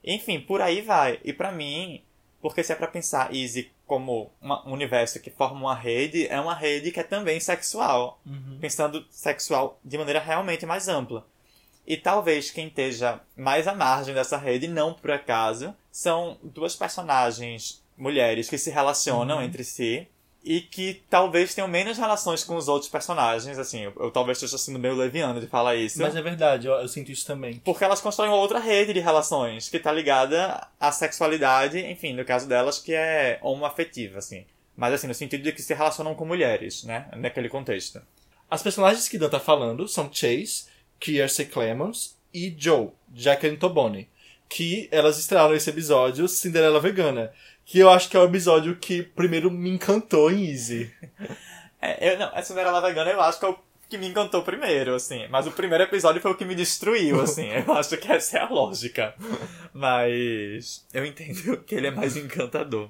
Enfim, 0.04 0.40
por 0.40 0.62
aí 0.62 0.80
vai. 0.80 1.20
E 1.24 1.34
para 1.34 1.52
mim, 1.52 2.04
porque 2.40 2.64
se 2.64 2.72
é 2.72 2.76
para 2.76 2.86
pensar 2.86 3.34
Easy 3.34 3.72
como 3.88 4.32
uma, 4.40 4.64
um 4.68 4.74
universo 4.74 5.20
que 5.20 5.32
forma 5.32 5.60
uma 5.60 5.74
rede, 5.74 6.28
é 6.28 6.40
uma 6.40 6.54
rede 6.54 6.92
que 6.92 7.00
é 7.00 7.04
também 7.04 7.40
sexual. 7.40 8.22
Uhum. 8.24 8.60
Pensando 8.62 9.04
sexual 9.10 9.80
de 9.84 9.98
maneira 9.98 10.20
realmente 10.20 10.68
mais 10.68 10.88
ampla. 10.88 11.26
E 11.88 11.98
talvez 11.98 12.52
quem 12.52 12.68
esteja 12.68 13.20
mais 13.36 13.68
à 13.68 13.74
margem 13.74 14.14
dessa 14.14 14.38
rede, 14.38 14.68
não 14.68 14.94
por 14.94 15.10
acaso, 15.10 15.74
são 15.92 16.38
duas 16.44 16.76
personagens 16.76 17.84
mulheres 17.98 18.48
que 18.48 18.58
se 18.60 18.70
relacionam 18.70 19.38
Uhum. 19.38 19.44
entre 19.44 19.64
si 19.64 20.08
e 20.44 20.62
que 20.62 21.02
talvez 21.10 21.54
tenham 21.54 21.68
menos 21.68 21.98
relações 21.98 22.44
com 22.44 22.56
os 22.56 22.68
outros 22.68 22.90
personagens, 22.90 23.60
assim, 23.60 23.84
eu, 23.84 23.94
eu 24.00 24.12
talvez 24.12 24.38
esteja 24.38 24.58
sendo 24.58 24.80
meio 24.80 24.96
leviano 24.96 25.40
de 25.40 25.48
falar 25.48 25.76
isso. 25.76 26.02
Mas 26.02 26.16
é 26.16 26.22
verdade, 26.22 26.68
eu, 26.68 26.74
eu 26.74 26.88
sinto 26.88 27.12
isso 27.12 27.26
também. 27.26 27.56
Porque 27.66 27.84
elas 27.84 28.02
constroem 28.02 28.32
uma 28.32 28.40
outra 28.40 28.60
rede 28.60 28.94
de 28.94 29.00
relações 29.00 29.70
que 29.70 29.80
tá 29.80 29.92
ligada 29.92 30.68
à 30.80 30.92
sexualidade, 30.92 31.80
enfim, 31.80 32.14
no 32.14 32.24
caso 32.24 32.48
delas, 32.48 32.80
que 32.80 32.94
é 32.94 33.40
homoafetiva, 33.42 34.20
assim. 34.20 34.46
Mas 34.76 34.94
assim, 34.94 35.08
no 35.08 35.14
sentido 35.14 35.44
de 35.44 35.52
que 35.52 35.62
se 35.62 35.74
relacionam 35.74 36.16
com 36.16 36.26
mulheres, 36.26 36.86
né? 36.86 37.10
Naquele 37.18 37.50
contexto. 37.50 38.02
As 38.50 38.64
personagens 38.64 39.10
que 39.10 39.18
Dan 39.18 39.30
tá 39.30 39.40
falando 39.40 39.88
são 39.90 40.10
Chase, 40.12 40.68
Kiersey 41.00 41.46
Clemons 41.48 42.16
e 42.34 42.56
Joe, 42.58 42.90
Jacqueline 43.14 43.60
Tobone. 43.60 44.10
Que 44.48 44.88
elas 44.90 45.20
estrearam 45.20 45.54
esse 45.54 45.70
episódio 45.70 46.28
Cinderela 46.30 46.80
Vegana. 46.80 47.32
Que 47.70 47.78
eu 47.78 47.90
acho 47.92 48.10
que 48.10 48.18
é 48.18 48.20
o 48.20 48.24
episódio 48.24 48.76
que 48.78 49.04
primeiro 49.04 49.52
me 49.52 49.70
encantou 49.70 50.32
em 50.32 50.50
Easy. 50.50 50.92
É, 51.82 52.12
eu, 52.12 52.20
não, 52.20 52.30
a 52.36 52.42
Cinderela 52.42 52.82
Vegana 52.82 53.10
eu 53.10 53.22
acho 53.22 53.40
que 53.40 53.46
é 53.46 53.48
o 53.48 53.58
que 53.88 53.98
me 53.98 54.06
encantou 54.06 54.44
primeiro, 54.44 54.94
assim. 54.94 55.26
Mas 55.30 55.48
o 55.48 55.52
primeiro 55.52 55.86
episódio 55.86 56.22
foi 56.22 56.30
o 56.30 56.36
que 56.36 56.44
me 56.44 56.54
destruiu, 56.54 57.22
assim. 57.22 57.48
Eu 57.66 57.72
acho 57.74 57.96
que 57.96 58.12
essa 58.12 58.38
é 58.38 58.42
a 58.42 58.50
lógica. 58.50 59.16
Mas 59.72 60.86
eu 60.94 61.06
entendo 61.06 61.56
que 61.64 61.74
ele 61.74 61.88
é 61.88 61.92
mais 61.92 62.18
encantador. 62.18 62.90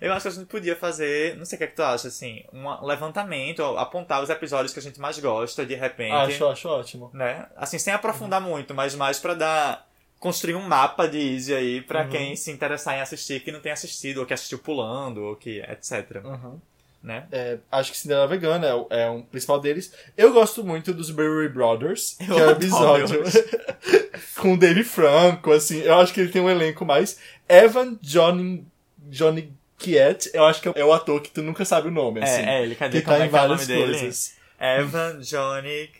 Eu 0.00 0.10
acho 0.14 0.22
que 0.22 0.28
a 0.28 0.30
gente 0.30 0.46
podia 0.46 0.74
fazer, 0.74 1.36
não 1.36 1.44
sei 1.44 1.56
o 1.56 1.58
que, 1.58 1.64
é 1.64 1.66
que 1.66 1.76
tu 1.76 1.82
acha, 1.82 2.08
assim, 2.08 2.42
um 2.50 2.86
levantamento, 2.86 3.62
apontar 3.76 4.22
os 4.22 4.30
episódios 4.30 4.72
que 4.72 4.78
a 4.78 4.82
gente 4.82 4.98
mais 4.98 5.18
gosta, 5.18 5.66
de 5.66 5.74
repente. 5.74 6.14
Acho, 6.14 6.48
acho 6.48 6.68
ótimo. 6.68 7.10
né? 7.12 7.46
Assim, 7.54 7.78
sem 7.78 7.92
aprofundar 7.92 8.40
muito, 8.40 8.74
mas 8.74 8.94
mais 8.94 9.18
pra 9.18 9.34
dar 9.34 9.83
construir 10.24 10.54
um 10.54 10.66
mapa 10.66 11.06
de 11.06 11.18
Easy 11.18 11.54
aí 11.54 11.80
pra 11.82 12.02
Uhum. 12.04 12.08
quem 12.08 12.34
se 12.36 12.50
interessar 12.50 12.96
em 12.96 13.00
assistir 13.02 13.40
que 13.40 13.52
não 13.52 13.60
tem 13.60 13.70
assistido 13.70 14.18
ou 14.20 14.26
que 14.26 14.32
assistiu 14.32 14.58
pulando 14.58 15.22
ou 15.22 15.36
que 15.36 15.60
etc, 15.60 16.24
Uhum. 16.24 16.58
né? 17.02 17.26
É, 17.30 17.58
acho 17.70 17.92
que 17.92 17.98
Cinderela 17.98 18.26
Vegana 18.26 18.66
é, 18.66 18.74
o- 18.74 18.86
é 18.88 19.10
um 19.10 19.20
principal 19.20 19.60
deles. 19.60 19.92
Eu 20.16 20.32
gosto 20.32 20.64
muito 20.64 20.94
dos 20.94 21.10
Brewery 21.10 21.50
Brothers, 21.52 22.16
que 22.18 22.30
Eu 22.30 22.38
é 22.38 22.46
o 22.46 22.50
episódio 22.52 23.20
com 24.40 24.54
o 24.54 24.56
Dave 24.56 24.82
Franco, 24.84 25.52
assim. 25.52 25.80
Eu 25.80 25.94
acho 26.00 26.12
que 26.14 26.20
ele 26.20 26.32
tem 26.32 26.40
um 26.40 26.48
elenco 26.50 26.84
mais. 26.86 27.18
Evan 27.46 27.98
Johnny, 28.00 28.66
Johnny 28.98 29.52
Kiet, 29.78 30.30
eu 30.32 30.44
acho 30.46 30.62
que 30.62 30.68
é 30.74 30.84
o 30.84 30.92
ator 30.92 31.20
que 31.20 31.30
tu 31.30 31.42
nunca 31.42 31.64
sabe 31.66 31.88
o 31.88 31.90
nome, 31.90 32.22
assim. 32.22 32.40
É, 32.42 32.60
é, 32.60 32.62
ele, 32.62 32.74
cadê 32.74 33.00
que 33.00 33.06
tá 33.06 33.14
é 33.14 33.16
em 33.16 33.20
que 33.20 33.24
é 33.26 33.28
o 33.28 33.30
várias 33.48 33.68
nome 33.68 33.80
dele? 33.80 33.98
coisas. 33.98 34.34
Evan 34.58 35.18
Johnny 35.20 35.90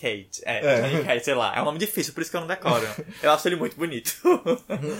Kate. 0.00 0.42
É, 0.44 0.58
É. 0.64 0.80
Johnny 0.82 1.04
Kate, 1.04 1.24
sei 1.24 1.34
lá. 1.34 1.56
É 1.56 1.60
um 1.62 1.64
nome 1.64 1.78
difícil, 1.78 2.12
por 2.12 2.20
isso 2.20 2.30
que 2.30 2.36
eu 2.36 2.40
não 2.40 2.48
decoro. 2.48 2.86
Eu 3.22 3.32
acho 3.32 3.48
ele 3.48 3.56
muito 3.56 3.76
bonito. 3.76 4.12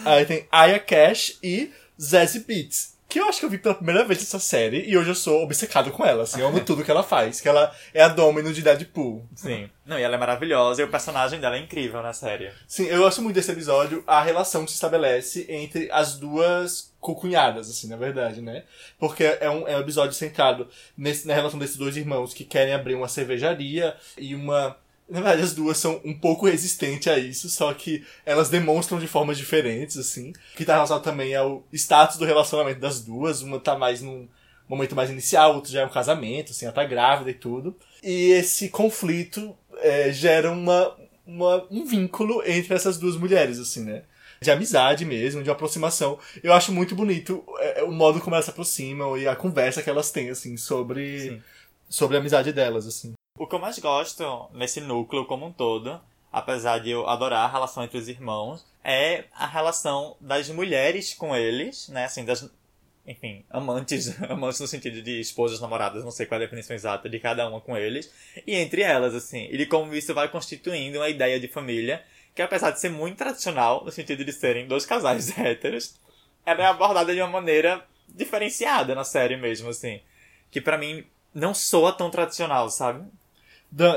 Aí 0.05 0.25
tem 0.27 0.47
Aya 0.51 0.79
Cash 0.79 1.39
e 1.43 1.71
Zazie 2.01 2.41
Beats. 2.41 2.97
Que 3.09 3.21
eu 3.21 3.29
acho 3.29 3.39
que 3.39 3.45
eu 3.47 3.51
vi 3.51 3.59
pela 3.59 3.77
primeira 3.77 4.05
vez 4.05 4.21
essa 4.21 4.41
série 4.41 4.85
e 4.85 4.99
hoje 4.99 5.11
eu 5.11 5.15
sou 5.15 5.45
obcecado 5.45 5.93
com 5.93 6.05
ela, 6.05 6.25
assim. 6.25 6.41
Eu 6.41 6.49
amo 6.49 6.59
tudo 6.59 6.83
que 6.83 6.91
ela 6.91 7.05
faz. 7.05 7.41
Que 7.41 7.49
ela 7.49 7.73
é 7.95 8.03
a 8.03 8.09
Domino 8.09 8.53
de 8.53 8.63
Deadpool. 8.63 9.25
Sim. 9.33 9.71
Não, 9.87 9.97
e 9.97 10.03
ela 10.03 10.17
é 10.17 10.19
maravilhosa 10.19 10.83
e 10.83 10.85
o 10.85 10.89
personagem 10.91 11.39
dela 11.39 11.57
é 11.57 11.61
incrível 11.61 12.03
na 12.03 12.13
série. 12.13 12.51
Sim, 12.67 12.87
eu 12.87 12.99
gosto 12.99 13.23
muito 13.23 13.37
desse 13.37 13.53
episódio, 13.53 14.03
a 14.09 14.21
relação 14.21 14.65
que 14.65 14.73
se 14.73 14.75
estabelece 14.75 15.47
entre 15.49 15.89
as 15.93 16.17
duas 16.17 16.93
cunhadas, 17.01 17.71
assim, 17.71 17.87
na 17.87 17.97
verdade, 17.97 18.41
né? 18.41 18.65
Porque 18.99 19.23
é 19.23 19.49
um, 19.49 19.69
é 19.69 19.77
um 19.77 19.81
episódio 19.81 20.13
centrado 20.13 20.69
nesse, 20.99 21.29
na 21.29 21.35
relação 21.35 21.61
desses 21.61 21.77
dois 21.77 21.97
irmãos 21.97 22.35
que 22.35 22.45
querem 22.45 22.75
abrir 22.75 22.97
uma 22.97 23.07
cervejaria 23.09 23.95
e 24.19 24.35
uma. 24.35 24.77
Na 25.09 25.21
verdade, 25.21 25.42
as 25.42 25.55
duas 25.55 25.79
são 25.79 26.01
um 26.05 26.12
pouco 26.12 26.47
resistentes 26.47 27.07
a 27.07 27.16
isso, 27.16 27.49
só 27.49 27.73
que 27.73 28.05
elas 28.25 28.49
demonstram 28.49 28.99
de 28.99 29.07
formas 29.07 29.38
diferentes, 29.38 29.97
assim. 29.97 30.33
Que 30.57 30.64
tá 30.64 30.75
relacionado 30.75 31.05
também 31.05 31.35
ao 31.35 31.64
status 31.73 32.16
do 32.16 32.25
relacionamento 32.25 32.81
das 32.81 33.01
duas. 33.01 33.40
Uma 33.40 33.61
tá 33.61 33.79
mais 33.79 34.03
num 34.03 34.27
momento 34.69 34.97
mais 34.97 35.11
inicial, 35.11 35.55
outro 35.55 35.71
já 35.71 35.83
é 35.83 35.87
um 35.87 35.90
casamento, 35.90 36.53
assim, 36.53 36.64
ela 36.64 36.75
tá 36.75 36.85
grávida 36.85 37.31
e 37.31 37.35
tudo. 37.35 37.77
E 38.03 38.33
esse 38.33 38.69
conflito 38.69 39.57
é, 39.79 40.12
gera 40.12 40.51
uma, 40.51 40.97
uma, 41.27 41.64
um 41.71 41.85
vínculo 41.85 42.42
entre 42.45 42.75
essas 42.75 42.99
duas 42.99 43.16
mulheres, 43.16 43.59
assim, 43.59 43.85
né? 43.85 44.03
De 44.40 44.51
amizade 44.51 45.05
mesmo, 45.05 45.42
de 45.42 45.51
aproximação. 45.51 46.19
Eu 46.42 46.53
acho 46.53 46.73
muito 46.73 46.95
bonito 46.95 47.45
é, 47.59 47.83
o 47.85 47.92
modo 47.92 48.21
como 48.21 48.35
elas 48.35 48.45
se 48.45 48.51
aproximam 48.51 49.16
e 49.16 49.27
a 49.27 49.37
conversa 49.37 49.83
que 49.83 49.88
elas 49.88 50.11
têm, 50.11 50.31
assim, 50.31 50.57
sobre, 50.57 51.21
Sim. 51.21 51.42
sobre 51.88 52.16
a 52.16 52.21
amizade 52.21 52.53
delas, 52.53 52.87
assim. 52.87 53.14
O 53.38 53.46
que 53.46 53.55
eu 53.55 53.59
mais 53.59 53.79
gosto 53.79 54.49
nesse 54.55 54.81
núcleo 54.81 55.27
como 55.27 55.44
um 55.44 55.53
todo, 55.53 56.01
apesar 56.33 56.79
de 56.79 56.90
eu 56.90 57.07
adorar 57.07 57.44
a 57.44 57.53
relação 57.53 57.85
entre 57.85 57.99
os 57.99 58.09
irmãos, 58.09 58.64
é 58.83 59.25
a 59.35 59.46
relação 59.46 60.16
das 60.18 60.49
mulheres 60.49 61.12
com 61.12 61.37
eles, 61.37 61.88
né? 61.90 62.07
Assim, 62.07 62.25
das. 62.25 62.49
Enfim, 63.07 63.44
amantes, 63.51 64.20
amantes 64.29 64.59
no 64.59 64.66
sentido 64.66 65.03
de 65.03 65.20
esposas, 65.20 65.61
namoradas, 65.61 66.03
não 66.03 66.11
sei 66.11 66.25
qual 66.25 66.40
é 66.40 66.44
a 66.44 66.46
definição 66.46 66.75
exata 66.75 67.11
de 67.11 67.20
cada 67.20 67.46
uma 67.46 67.61
com 67.61 67.77
eles, 67.77 68.11
e 68.46 68.55
entre 68.57 68.81
elas, 68.81 69.14
assim, 69.14 69.46
e 69.51 69.57
de 69.59 69.66
como 69.66 69.94
isso 69.94 70.14
vai 70.14 70.29
constituindo 70.29 70.99
uma 70.99 71.09
ideia 71.09 71.38
de 71.38 71.46
família, 71.46 72.03
que 72.35 72.40
apesar 72.40 72.70
de 72.70 72.81
ser 72.81 72.88
muito 72.88 73.18
tradicional, 73.18 73.85
no 73.85 73.92
sentido 73.92 74.25
de 74.25 74.33
serem 74.33 74.66
dois 74.66 74.87
casais 74.87 75.37
héteros, 75.38 75.94
ela 76.44 76.62
é 76.62 76.66
abordada 76.66 77.14
de 77.14 77.20
uma 77.20 77.31
maneira 77.31 77.87
diferenciada 78.09 78.94
na 78.94 79.05
série 79.05 79.37
mesmo, 79.37 79.68
assim. 79.68 80.01
Que 80.51 80.61
pra 80.61 80.79
mim 80.79 81.05
não 81.35 81.53
soa 81.53 81.92
tão 81.92 82.11
tradicional, 82.11 82.70
sabe? 82.70 83.05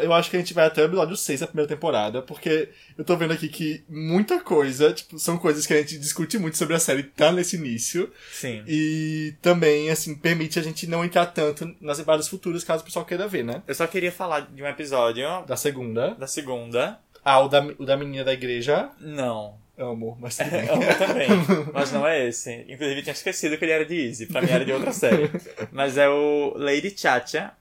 Eu 0.02 0.14
acho 0.14 0.30
que 0.30 0.36
a 0.36 0.40
gente 0.40 0.54
vai 0.54 0.66
até 0.66 0.82
o 0.82 0.86
episódio 0.86 1.16
6 1.16 1.40
da 1.40 1.48
primeira 1.48 1.68
temporada, 1.70 2.22
porque 2.22 2.70
eu 2.98 3.04
tô 3.06 3.16
vendo 3.16 3.34
aqui 3.34 3.48
que 3.48 3.84
muita 3.88 4.40
coisa, 4.42 4.92
tipo, 4.92 5.18
são 5.18 5.38
coisas 5.38 5.66
que 5.66 5.74
a 5.74 5.78
gente 5.78 5.98
discute 5.98 6.38
muito 6.38 6.58
sobre 6.58 6.76
a 6.76 6.80
série, 6.80 7.04
tá 7.04 7.32
nesse 7.32 7.56
início. 7.56 8.12
Sim. 8.32 8.64
E 8.68 9.34
também, 9.42 9.90
assim, 9.90 10.16
permite 10.16 10.60
a 10.60 10.62
gente 10.62 10.86
não 10.88 11.06
entrar 11.06 11.28
tanto 11.28 11.74
nas 11.80 11.98
temporadas 11.98 12.28
futuras, 12.28 12.64
caso 12.64 12.82
o 12.82 12.86
pessoal 12.86 13.06
queira 13.06 13.28
ver, 13.28 13.44
né? 13.44 13.62
Eu 13.68 13.76
só 13.76 13.88
queria 13.88 14.12
falar 14.12 14.42
de 14.42 14.62
um 14.62 14.68
episódio 14.68 15.26
Da 15.48 15.56
segunda. 15.56 16.16
da 16.16 16.28
segunda. 16.28 17.00
Ah, 17.24 17.40
o 17.42 17.48
da, 17.48 17.62
o 17.78 17.86
da 17.86 17.96
menina 17.98 18.24
da 18.24 18.34
igreja. 18.34 18.90
Não. 19.00 19.58
Amo, 19.78 20.18
mas 20.20 20.36
tudo 20.36 20.50
bem. 20.50 20.68
Eu 20.68 20.98
também. 20.98 21.28
Mas 21.74 21.92
não 21.94 22.06
é 22.06 22.28
esse. 22.28 22.66
Inclusive, 22.68 23.02
tinha 23.02 23.14
esquecido 23.14 23.58
que 23.58 23.64
ele 23.64 23.72
era 23.72 23.86
de 23.86 23.96
Easy. 24.08 24.26
Pra 24.26 24.42
mim 24.42 24.50
era 24.50 24.66
de 24.66 24.74
outra 24.74 24.92
série. 24.92 25.30
Mas 25.72 25.98
é 25.98 26.10
o 26.10 26.54
Lady 26.58 26.94
Chacha, 26.98 27.54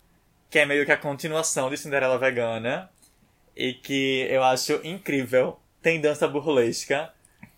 que 0.51 0.59
é 0.59 0.67
meio 0.67 0.85
que 0.85 0.93
a 0.93 0.97
continuação 0.97 1.71
de 1.71 1.77
Cinderela 1.77 2.19
Vegana. 2.19 2.91
E 3.57 3.75
que 3.75 4.27
eu 4.31 4.43
acho 4.43 4.81
incrível. 4.85 5.59
Tem 5.83 6.01
dança 6.01 6.29
burlesca. 6.29 7.13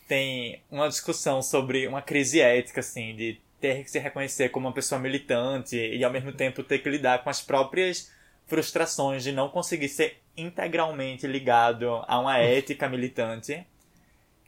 Tem 0.09 0.63
uma 0.71 0.89
discussão 0.89 1.43
sobre 1.43 1.87
uma 1.87 2.03
crise 2.03 2.41
ética, 2.41 2.81
assim, 2.81 3.15
de 3.15 3.41
ter 3.61 3.85
que 3.85 3.91
se 3.91 3.99
reconhecer 3.99 4.49
como 4.49 4.67
uma 4.67 4.75
pessoa 4.75 4.99
militante 4.99 5.77
e 5.77 6.03
ao 6.03 6.11
mesmo 6.11 6.33
tempo 6.33 6.63
ter 6.63 6.79
que 6.79 6.89
lidar 6.89 7.23
com 7.23 7.29
as 7.29 7.43
próprias 7.43 8.11
frustrações 8.47 9.23
de 9.23 9.33
não 9.33 9.51
conseguir 9.51 9.89
ser 9.89 10.21
integralmente 10.37 11.27
ligado 11.27 12.03
a 12.09 12.19
uma 12.19 12.39
ética 12.39 12.89
militante 12.89 13.65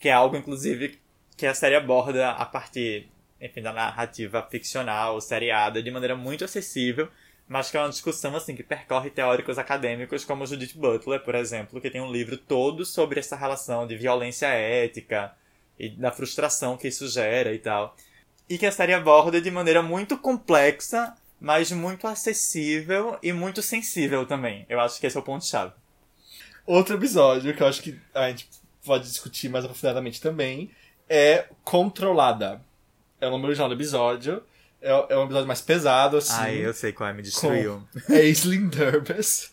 que 0.03 0.09
é 0.09 0.13
algo, 0.13 0.37
inclusive, 0.37 0.99
que 1.37 1.47
a 1.47 1.55
série 1.55 1.77
aborda 1.77 2.33
a 2.33 2.45
partir, 2.45 3.09
enfim, 3.41 3.63
da 3.63 3.73
narrativa 3.73 4.43
ficcional, 4.51 5.21
seriada, 5.21 5.81
de 5.81 5.93
maneira 5.93 6.17
muito 6.17 6.45
acessível, 6.45 7.09
mas 7.53 7.71
que 7.71 7.77
é 7.77 7.81
uma 7.81 7.91
discussão, 7.91 8.35
assim, 8.35 8.57
que 8.57 8.63
percorre 8.63 9.11
teóricos 9.11 9.59
acadêmicos 9.59 10.25
como 10.25 10.47
Judith 10.47 10.73
Butler, 10.75 11.23
por 11.23 11.35
exemplo, 11.35 11.83
que 11.83 11.91
tem 11.91 12.01
um 12.01 12.11
livro 12.11 12.39
todo 12.39 12.83
sobre 12.87 13.21
essa 13.21 13.37
relação 13.37 13.87
de 13.87 13.95
violência 13.95 14.47
ética 14.47 15.35
e 15.79 15.91
da 15.91 16.11
frustração 16.11 16.79
que 16.79 16.89
isso 16.89 17.07
gera 17.09 17.53
e 17.53 17.59
tal. 17.59 17.95
E 18.49 18.57
que 18.57 18.65
a 18.65 18.73
série 18.73 18.95
aborda 18.95 19.39
de 19.39 19.51
maneira 19.51 19.83
muito 19.83 20.17
complexa, 20.17 21.15
mas 21.39 21.71
muito 21.71 22.07
acessível 22.07 23.19
e 23.23 23.35
muito 23.35 23.61
sensível 23.61 24.25
também. 24.25 24.65
Eu 24.67 24.81
acho 24.81 24.99
que 24.99 25.07
esse 25.07 25.19
é 25.19 25.21
o 25.21 25.23
ponto-chave. 25.23 25.75
Outro 26.65 26.97
episódio 26.97 27.55
que 27.55 27.63
eu 27.63 27.67
acho 27.67 27.83
que 27.83 28.01
a 28.15 28.31
gente 28.31 28.49
pode 28.83 29.05
discutir 29.05 29.51
mais 29.51 29.67
aprofundadamente 29.67 30.23
também 30.23 30.71
é 31.07 31.49
Controlada. 31.63 32.63
É 33.21 33.29
o 33.29 33.31
nome 33.31 33.45
original 33.45 33.69
do 33.69 33.75
episódio. 33.75 34.43
É, 34.83 34.91
é 35.11 35.17
um 35.17 35.25
episódio 35.25 35.47
mais 35.47 35.61
pesado, 35.61 36.17
assim. 36.17 36.33
Ai, 36.35 36.57
eu 36.57 36.75
sei 36.75 36.93
qual 36.93 37.09
é, 37.09 37.13
me 37.13 37.23
destruiu. 37.23 37.83
Com 38.07 38.13
Aislinn 38.13 38.69
Derbez. 38.69 39.53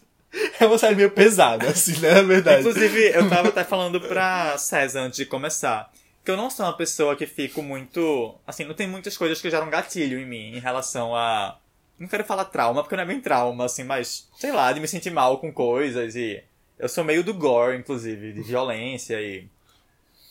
É 0.59 0.65
uma 0.65 0.77
série 0.77 0.95
meio 0.95 1.11
pesada, 1.11 1.69
assim, 1.69 1.99
né? 1.99 2.15
Na 2.15 2.21
verdade. 2.23 2.61
Inclusive, 2.61 3.11
eu 3.11 3.29
tava 3.29 3.49
até 3.49 3.63
falando 3.63 4.01
pra 4.01 4.57
César 4.57 5.01
antes 5.01 5.17
de 5.17 5.25
começar. 5.25 5.91
Que 6.23 6.31
eu 6.31 6.37
não 6.37 6.49
sou 6.49 6.65
uma 6.65 6.75
pessoa 6.75 7.15
que 7.15 7.25
fico 7.25 7.61
muito. 7.61 8.35
Assim, 8.45 8.65
não 8.65 8.73
tem 8.73 8.87
muitas 8.87 9.17
coisas 9.17 9.39
que 9.41 9.49
geram 9.49 9.69
gatilho 9.69 10.19
em 10.19 10.25
mim 10.25 10.55
em 10.55 10.59
relação 10.59 11.15
a. 11.15 11.57
Não 11.97 12.07
quero 12.07 12.23
falar 12.23 12.45
trauma, 12.45 12.81
porque 12.81 12.95
não 12.95 13.03
é 13.03 13.07
bem 13.07 13.19
trauma, 13.19 13.65
assim, 13.65 13.83
mas, 13.83 14.29
sei 14.37 14.51
lá, 14.51 14.71
de 14.71 14.79
me 14.79 14.87
sentir 14.87 15.11
mal 15.11 15.37
com 15.39 15.51
coisas 15.51 16.15
e. 16.15 16.43
Eu 16.77 16.87
sou 16.87 17.03
meio 17.03 17.23
do 17.23 17.33
gore, 17.33 17.77
inclusive, 17.77 18.31
de 18.31 18.41
violência 18.41 19.19
e. 19.21 19.47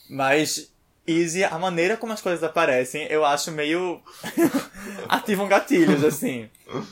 Mas 0.08 0.72
Easy, 1.10 1.42
a 1.42 1.58
maneira 1.58 1.96
como 1.96 2.12
as 2.12 2.20
coisas 2.20 2.42
aparecem, 2.44 3.06
eu 3.10 3.24
acho 3.24 3.50
meio. 3.50 4.00
ativam 5.08 5.48
gatilhos, 5.48 6.04
assim. 6.04 6.48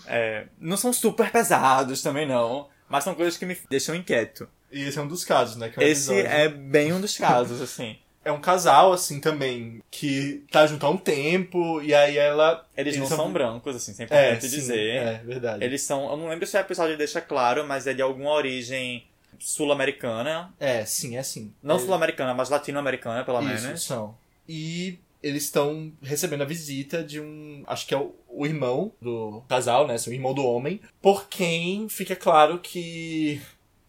É, 0.06 0.46
não 0.58 0.76
são 0.76 0.92
super 0.92 1.30
pesados 1.30 2.02
também, 2.02 2.26
não. 2.26 2.68
Mas 2.88 3.04
são 3.04 3.14
coisas 3.14 3.36
que 3.36 3.44
me 3.44 3.56
deixam 3.68 3.94
inquieto. 3.94 4.48
E 4.70 4.82
esse 4.82 4.98
é 4.98 5.02
um 5.02 5.08
dos 5.08 5.24
casos, 5.24 5.56
né? 5.56 5.72
é 5.76 5.80
um 5.80 5.82
Esse 5.82 6.12
episódio. 6.12 6.36
é 6.38 6.48
bem 6.48 6.92
um 6.92 7.00
dos 7.00 7.16
casos, 7.16 7.60
assim. 7.60 7.98
É 8.24 8.32
um 8.32 8.40
casal, 8.40 8.92
assim, 8.92 9.20
também, 9.20 9.80
que 9.90 10.44
tá 10.50 10.66
junto 10.66 10.84
há 10.84 10.90
um 10.90 10.96
tempo, 10.96 11.80
e 11.80 11.94
aí 11.94 12.16
ela. 12.18 12.66
Eles, 12.76 12.96
não 12.96 13.06
são 13.06 13.32
brancos, 13.32 13.76
assim, 13.76 13.92
sem 13.94 14.06
É, 14.10 14.38
sim, 14.40 14.48
dizer. 14.48 14.96
é 14.96 15.22
verdade. 15.24 15.64
Eles 15.64 15.82
são. 15.82 16.10
Eu 16.10 16.16
não 16.16 16.28
lembro 16.28 16.44
se 16.46 16.56
o 16.56 16.60
episódio 16.60 16.96
deixa 16.98 17.20
claro, 17.20 17.64
mas 17.66 17.86
é 17.86 17.94
de 17.94 18.02
alguma 18.02 18.30
origem 18.30 19.06
sul-americana. 19.38 20.54
É, 20.58 20.84
sim, 20.84 21.16
é 21.16 21.22
sim. 21.22 21.52
Não 21.62 21.76
é, 21.76 21.78
sul-americana, 21.78 22.34
mas 22.34 22.48
latino-americana, 22.48 23.24
pelo 23.24 23.40
Isso, 23.42 23.64
menos. 23.64 23.82
são. 23.82 24.16
E 24.48 24.98
eles 25.22 25.44
estão 25.44 25.92
recebendo 26.02 26.42
a 26.42 26.46
visita 26.46 27.02
de 27.02 27.20
um. 27.20 27.64
Acho 27.66 27.86
que 27.86 27.94
é 27.94 27.98
o, 27.98 28.14
o 28.28 28.46
irmão 28.46 28.92
do 29.00 29.42
casal, 29.48 29.86
né? 29.86 29.96
O 30.06 30.12
irmão 30.12 30.34
do 30.34 30.44
homem. 30.44 30.80
Por 31.00 31.28
quem 31.28 31.88
fica 31.88 32.14
claro 32.14 32.58
que 32.58 33.40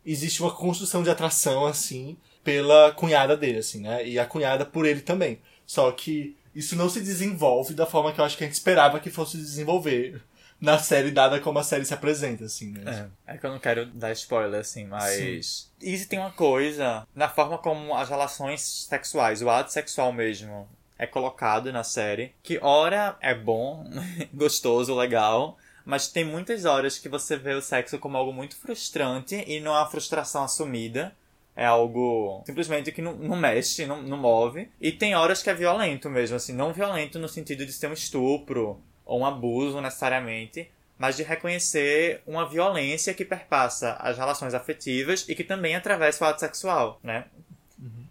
existe 0.06 0.42
uma 0.42 0.52
construção 0.52 1.04
de 1.04 1.10
atração, 1.10 1.66
assim, 1.66 2.18
pela 2.44 2.92
cunhada 2.94 3.36
dele, 3.36 3.60
assim, 3.60 3.82
né? 3.82 4.08
E 4.08 4.18
a 4.18 4.26
cunhada 4.26 4.66
por 4.66 4.86
ele 4.86 5.02
também. 5.02 5.40
Só 5.66 5.92
que 5.92 6.36
isso 6.56 6.76
não 6.76 6.90
se 6.90 7.02
desenvolve 7.02 7.74
da 7.74 7.86
forma 7.86 8.12
que 8.12 8.20
eu 8.20 8.26
acho 8.26 8.38
que 8.38 8.44
a 8.44 8.48
gente 8.48 8.56
esperava 8.56 9.00
que 9.00 9.12
fosse 9.12 9.38
desenvolver 9.38 10.22
na 10.60 10.80
série, 10.80 11.12
dada 11.12 11.40
como 11.40 11.60
a 11.60 11.64
série 11.64 11.86
se 11.86 11.94
apresenta, 11.94 12.46
assim, 12.46 12.72
né? 12.72 13.10
É, 13.28 13.36
é 13.36 13.38
que 13.38 13.46
eu 13.46 13.52
não 13.52 13.60
quero 13.60 13.86
dar 13.86 14.12
spoiler, 14.12 14.60
assim, 14.60 14.86
mas. 14.86 15.72
Easy 15.82 16.08
tem 16.08 16.20
uma 16.20 16.32
coisa 16.32 17.08
na 17.16 17.30
forma 17.30 17.58
como 17.58 17.96
as 17.96 18.10
relações 18.10 18.88
sexuais, 18.90 19.42
o 19.42 19.50
ato 19.50 19.72
sexual 19.72 20.12
mesmo, 20.12 20.68
é 20.98 21.06
colocado 21.06 21.72
na 21.72 21.84
série, 21.84 22.34
que 22.42 22.60
ora 22.62 23.16
é 23.22 23.36
bom, 23.36 23.86
gostoso, 24.34 24.96
legal. 24.96 25.58
Mas 25.86 26.10
tem 26.10 26.26
muitas 26.26 26.66
horas 26.66 26.98
que 26.98 27.08
você 27.08 27.38
vê 27.38 27.54
o 27.54 27.62
sexo 27.62 27.98
como 27.98 28.18
algo 28.18 28.34
muito 28.34 28.58
frustrante 28.58 29.42
e 29.48 29.62
não 29.62 29.74
é 29.74 29.80
uma 29.80 29.90
frustração 29.90 30.44
assumida. 30.44 31.16
É 31.56 31.66
algo 31.66 32.44
simplesmente 32.46 32.92
que 32.92 33.02
não, 33.02 33.16
não 33.16 33.38
mexe, 33.38 33.86
não, 33.86 34.02
não 34.02 34.18
move. 34.18 34.70
E 34.82 34.92
tem 34.92 35.16
horas 35.16 35.42
que 35.42 35.50
é 35.50 35.54
violento 35.54 36.10
mesmo, 36.10 36.36
assim, 36.36 36.52
não 36.52 36.74
violento 36.74 37.18
no 37.18 37.30
sentido 37.30 37.66
de 37.66 37.72
ser 37.72 37.88
um 37.88 37.94
estupro 37.94 38.82
ou 39.08 39.20
um 39.22 39.26
abuso 39.26 39.82
necessariamente, 39.82 40.70
mas 41.00 41.16
de 41.16 41.24
reconhecer 41.24 42.22
uma 42.28 42.48
violência 42.48 43.14
que 43.14 43.24
perpassa 43.26 43.94
as 44.00 44.18
relações 44.18 44.54
afetivas 44.54 45.26
e 45.30 45.34
que 45.36 45.44
também 45.44 45.76
atravessa 45.76 46.24
o 46.24 46.28
ato 46.28 46.40
sexual, 46.42 47.00
né? 47.04 47.26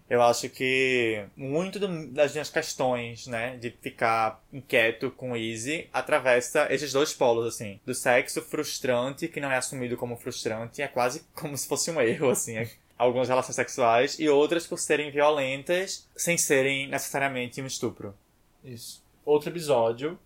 Eu 0.09 0.21
acho 0.21 0.47
que 0.49 1.25
muito 1.35 1.77
do- 1.79 2.07
das 2.07 2.31
minhas 2.31 2.49
questões, 2.49 3.27
né, 3.27 3.57
de 3.57 3.71
ficar 3.71 4.41
inquieto 4.53 5.11
com 5.11 5.35
Easy, 5.35 5.89
atravessa 5.91 6.65
esses 6.73 6.93
dois 6.93 7.13
polos, 7.13 7.45
assim. 7.53 7.77
Do 7.85 7.93
sexo 7.93 8.41
frustrante, 8.41 9.27
que 9.27 9.41
não 9.41 9.51
é 9.51 9.57
assumido 9.57 9.97
como 9.97 10.15
frustrante, 10.15 10.81
é 10.81 10.87
quase 10.87 11.25
como 11.35 11.57
se 11.57 11.67
fosse 11.67 11.91
um 11.91 11.99
erro, 11.99 12.29
assim. 12.29 12.55
é- 12.57 12.69
Algumas 12.97 13.27
relações 13.27 13.55
sexuais, 13.55 14.17
e 14.17 14.27
outras 14.29 14.65
por 14.65 14.79
serem 14.79 15.11
violentas, 15.11 16.07
sem 16.15 16.35
serem 16.37 16.87
necessariamente 16.87 17.61
um 17.61 17.67
estupro. 17.67 18.15
Isso. 18.63 19.03
Outro 19.25 19.49
episódio 19.49 20.17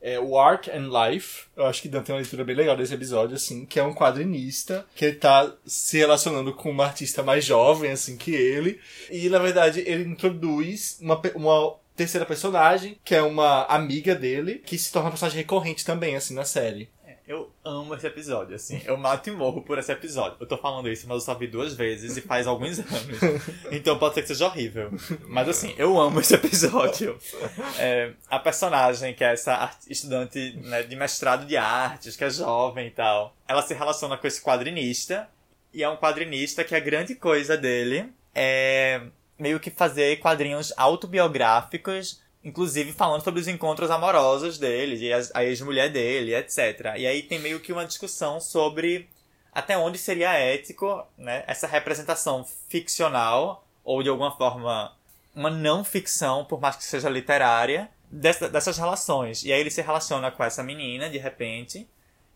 é 0.00 0.18
o 0.18 0.38
Art 0.38 0.68
and 0.68 0.88
Life. 0.88 1.44
Eu 1.56 1.66
acho 1.66 1.82
que 1.82 1.88
Dan 1.88 2.02
tem 2.02 2.14
uma 2.14 2.20
leitura 2.20 2.44
bem 2.44 2.56
legal 2.56 2.76
desse 2.76 2.94
episódio, 2.94 3.36
assim, 3.36 3.66
que 3.66 3.78
é 3.78 3.82
um 3.82 3.94
quadrinista 3.94 4.86
que 4.94 5.04
ele 5.04 5.16
tá 5.16 5.52
se 5.66 5.98
relacionando 5.98 6.52
com 6.54 6.70
uma 6.70 6.86
artista 6.86 7.22
mais 7.22 7.44
jovem, 7.44 7.90
assim, 7.90 8.16
que 8.16 8.34
ele. 8.34 8.80
E, 9.10 9.28
na 9.28 9.38
verdade, 9.38 9.80
ele 9.80 10.04
introduz 10.04 10.98
uma, 11.00 11.20
uma 11.34 11.76
terceira 11.94 12.24
personagem, 12.24 12.96
que 13.04 13.14
é 13.14 13.22
uma 13.22 13.64
amiga 13.64 14.14
dele, 14.14 14.62
que 14.64 14.78
se 14.78 14.90
torna 14.90 15.06
uma 15.06 15.12
personagem 15.12 15.38
recorrente 15.38 15.84
também, 15.84 16.16
assim, 16.16 16.34
na 16.34 16.44
série. 16.44 16.88
Eu 17.30 17.48
amo 17.64 17.94
esse 17.94 18.08
episódio, 18.08 18.56
assim. 18.56 18.82
Eu 18.84 18.96
mato 18.96 19.28
e 19.28 19.30
morro 19.30 19.62
por 19.62 19.78
esse 19.78 19.92
episódio. 19.92 20.36
Eu 20.40 20.48
tô 20.48 20.58
falando 20.58 20.90
isso, 20.90 21.06
mas 21.06 21.14
eu 21.14 21.20
só 21.20 21.32
vi 21.32 21.46
duas 21.46 21.74
vezes 21.74 22.16
e 22.16 22.20
faz 22.20 22.44
alguns 22.44 22.80
anos. 22.82 23.20
Então 23.70 23.96
pode 23.96 24.14
ser 24.14 24.22
que 24.22 24.26
seja 24.26 24.46
horrível. 24.46 24.90
Mas 25.28 25.48
assim, 25.48 25.72
eu 25.78 25.96
amo 26.00 26.18
esse 26.18 26.34
episódio. 26.34 27.16
É, 27.78 28.14
a 28.28 28.40
personagem, 28.40 29.14
que 29.14 29.22
é 29.22 29.32
essa 29.32 29.70
estudante 29.88 30.56
né, 30.56 30.82
de 30.82 30.96
mestrado 30.96 31.46
de 31.46 31.56
artes, 31.56 32.16
que 32.16 32.24
é 32.24 32.30
jovem 32.30 32.88
e 32.88 32.90
tal, 32.90 33.36
ela 33.46 33.62
se 33.62 33.74
relaciona 33.74 34.16
com 34.16 34.26
esse 34.26 34.42
quadrinista. 34.42 35.28
E 35.72 35.84
é 35.84 35.88
um 35.88 35.96
quadrinista 35.96 36.64
que 36.64 36.74
a 36.74 36.80
grande 36.80 37.14
coisa 37.14 37.56
dele 37.56 38.12
é 38.34 39.02
meio 39.38 39.60
que 39.60 39.70
fazer 39.70 40.18
quadrinhos 40.18 40.72
autobiográficos 40.76 42.19
inclusive 42.44 42.92
falando 42.92 43.22
sobre 43.22 43.40
os 43.40 43.48
encontros 43.48 43.90
amorosos 43.90 44.58
dele, 44.58 44.96
e 44.96 45.12
a 45.12 45.44
ex-mulher 45.44 45.90
dele, 45.90 46.34
etc. 46.34 46.94
E 46.96 47.06
aí 47.06 47.22
tem 47.22 47.38
meio 47.38 47.60
que 47.60 47.72
uma 47.72 47.84
discussão 47.84 48.40
sobre 48.40 49.08
até 49.52 49.76
onde 49.76 49.98
seria 49.98 50.32
ético 50.32 51.04
né, 51.18 51.44
essa 51.46 51.66
representação 51.66 52.46
ficcional, 52.68 53.66
ou 53.84 54.02
de 54.02 54.08
alguma 54.08 54.30
forma 54.36 54.92
uma 55.34 55.50
não 55.50 55.84
ficção, 55.84 56.44
por 56.44 56.60
mais 56.60 56.76
que 56.76 56.84
seja 56.84 57.08
literária, 57.08 57.88
dessa- 58.10 58.48
dessas 58.48 58.76
relações. 58.78 59.44
E 59.44 59.52
aí 59.52 59.60
ele 59.60 59.70
se 59.70 59.80
relaciona 59.82 60.30
com 60.30 60.42
essa 60.42 60.62
menina, 60.62 61.08
de 61.08 61.18
repente, 61.18 61.86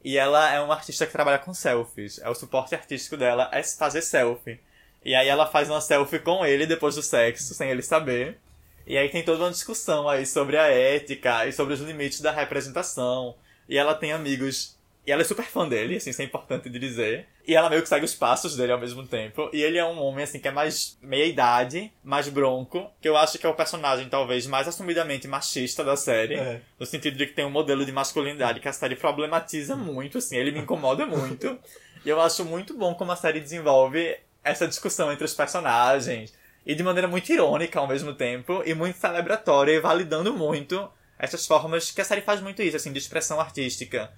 e 0.05 0.17
ela 0.19 0.53
é 0.53 0.61
uma 0.61 0.75
artista 0.75 1.07
que 1.07 1.13
trabalha 1.13 1.39
com 1.39 1.53
selfies. 1.55 2.19
É 2.19 2.29
o 2.29 2.35
suporte 2.35 2.75
artístico 2.75 3.17
dela 3.17 3.49
é 3.53 3.63
fazer 3.63 4.03
selfie. 4.03 4.61
E 5.05 5.15
aí 5.15 5.29
ela 5.29 5.47
faz 5.47 5.69
uma 5.69 5.81
selfie 5.81 6.19
com 6.19 6.45
ele 6.45 6.67
depois 6.67 6.95
do 6.95 7.03
sexo, 7.03 7.55
sem 7.55 7.71
ele 7.71 7.83
saber. 7.83 8.39
E 8.87 8.99
aí 8.99 9.09
tem 9.09 9.23
toda 9.23 9.45
uma 9.45 9.51
discussão 9.51 10.09
aí 10.09 10.27
sobre 10.27 10.57
a 10.57 10.67
ética 10.67 11.47
e 11.47 11.53
sobre 11.53 11.75
os 11.75 11.81
limites 11.81 12.21
da 12.21 12.31
representação. 12.31 13.35
E 13.69 13.79
ela 13.79 13.95
tem 13.95 14.13
amigos. 14.13 14.77
E 15.07 15.13
ela 15.13 15.21
é 15.21 15.25
super 15.25 15.45
fã 15.45 15.69
dele, 15.69 15.97
assim, 15.97 16.11
isso 16.11 16.23
é 16.23 16.25
importante 16.25 16.69
de 16.71 16.79
dizer. 16.79 17.27
E 17.47 17.55
ela 17.55 17.69
meio 17.69 17.83
que 17.83 17.89
segue 17.89 18.07
os 18.07 18.15
passos 18.15 18.57
dele 18.57 18.73
ao 18.73 18.81
mesmo 18.81 19.07
tempo. 19.07 19.51
E 19.53 19.63
ele 19.63 19.77
é 19.77 19.85
um 19.85 20.01
homem, 20.03 20.25
assim, 20.25 20.39
que 20.39 20.49
é 20.49 20.51
mais 20.51 20.99
meia 21.03 21.27
idade, 21.27 21.93
mais 22.03 22.27
bronco. 22.29 22.91
Que 23.03 23.09
eu 23.09 23.17
acho 23.17 23.39
que 23.39 23.45
é 23.45 23.49
o 23.49 23.55
personagem, 23.55 24.09
talvez, 24.09 24.47
mais 24.47 24.67
assumidamente 24.67 25.29
machista 25.29 25.85
da 25.85 25.95
série. 25.95 26.37
É. 26.37 26.61
No 26.81 26.87
sentido 26.87 27.19
de 27.19 27.27
que 27.27 27.35
tem 27.35 27.45
um 27.45 27.51
modelo 27.51 27.85
de 27.85 27.93
masculinidade 27.93 28.61
que 28.61 28.69
a 28.69 28.73
série 28.73 28.97
problematiza 28.97 29.77
muito, 29.77 30.19
assim, 30.19 30.37
ele 30.37 30.53
me 30.53 30.61
incomoda 30.61 31.07
muito. 31.07 31.59
E 32.05 32.11
eu 32.11 32.21
acho 32.21 32.45
muito 32.45 32.75
bom 32.75 32.95
como 32.95 33.13
a 33.13 33.17
série 33.17 33.41
desenvolve 33.41 34.15
essa 34.43 34.69
discussão 34.69 35.11
entre 35.11 35.25
os 35.25 35.33
personagens. 35.33 36.35
E 36.67 36.75
de 36.75 36.83
maneira 36.83 37.07
muito 37.07 37.31
irônica 37.31 37.79
ao 37.79 37.87
mesmo 37.87 38.15
tempo, 38.15 38.63
e 38.65 38.75
muito 38.75 38.99
celebratória, 38.99 39.73
e 39.73 39.81
validando 39.81 40.33
muito 40.33 40.91
essas 41.19 41.47
formas 41.47 41.91
que 41.91 42.01
a 42.01 42.05
série 42.05 42.21
faz 42.21 42.41
muito 42.41 42.63
isso, 42.63 42.77
assim, 42.77 42.93
de 42.93 42.99
expressão 42.99 43.41
artística. 43.41 44.11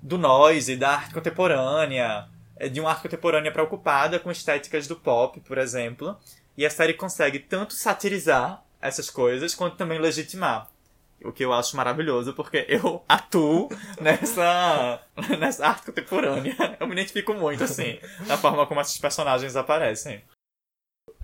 Do 0.00 0.18
noise, 0.18 0.76
da 0.76 0.90
arte 0.90 1.14
contemporânea, 1.14 2.28
é, 2.56 2.68
de 2.68 2.80
uma 2.80 2.90
arte 2.90 3.02
contemporânea 3.02 3.52
preocupada 3.52 4.18
com 4.18 4.30
estéticas 4.30 4.86
do 4.86 4.96
pop, 4.96 5.40
por 5.40 5.58
exemplo. 5.58 6.16
E 6.56 6.66
a 6.66 6.70
série 6.70 6.94
consegue 6.94 7.38
tanto 7.38 7.72
satirizar 7.72 8.62
essas 8.80 9.08
coisas, 9.08 9.54
quanto 9.54 9.76
também 9.76 9.98
legitimar. 9.98 10.68
O 11.24 11.30
que 11.30 11.44
eu 11.44 11.52
acho 11.52 11.76
maravilhoso, 11.76 12.32
porque 12.34 12.66
eu 12.68 13.04
atuo 13.08 13.68
nessa, 14.00 15.00
nessa 15.38 15.68
arte 15.68 15.86
contemporânea. 15.86 16.56
Eu 16.80 16.86
me 16.86 16.94
identifico 16.94 17.32
muito, 17.32 17.62
assim, 17.62 18.00
na 18.26 18.36
forma 18.36 18.66
como 18.66 18.80
esses 18.80 18.98
personagens 18.98 19.54
aparecem. 19.54 20.22